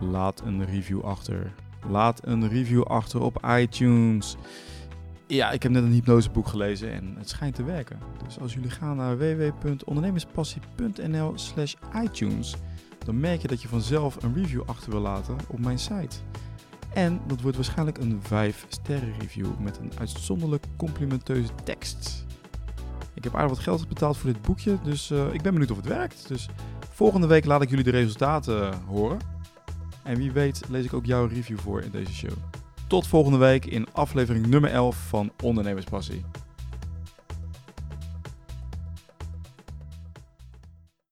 [0.00, 1.52] laat een review achter.
[1.88, 4.36] Laat een review achter op iTunes.
[5.26, 7.98] Ja, ik heb net een hypnoseboek gelezen en het schijnt te werken.
[8.24, 12.56] Dus als jullie gaan naar www.ondernemerspassie.nl slash iTunes
[13.08, 16.16] dan merk je dat je vanzelf een review achter wil laten op mijn site.
[16.94, 22.24] En dat wordt waarschijnlijk een 5 sterren review met een uitzonderlijk complimenteuze tekst.
[23.14, 25.76] Ik heb aardig wat geld betaald voor dit boekje, dus uh, ik ben benieuwd of
[25.76, 26.28] het werkt.
[26.28, 26.48] Dus
[26.90, 29.18] volgende week laat ik jullie de resultaten horen.
[30.08, 32.32] En wie weet lees ik ook jouw review voor in deze show.
[32.86, 36.24] Tot volgende week in aflevering nummer 11 van Ondernemerspassie.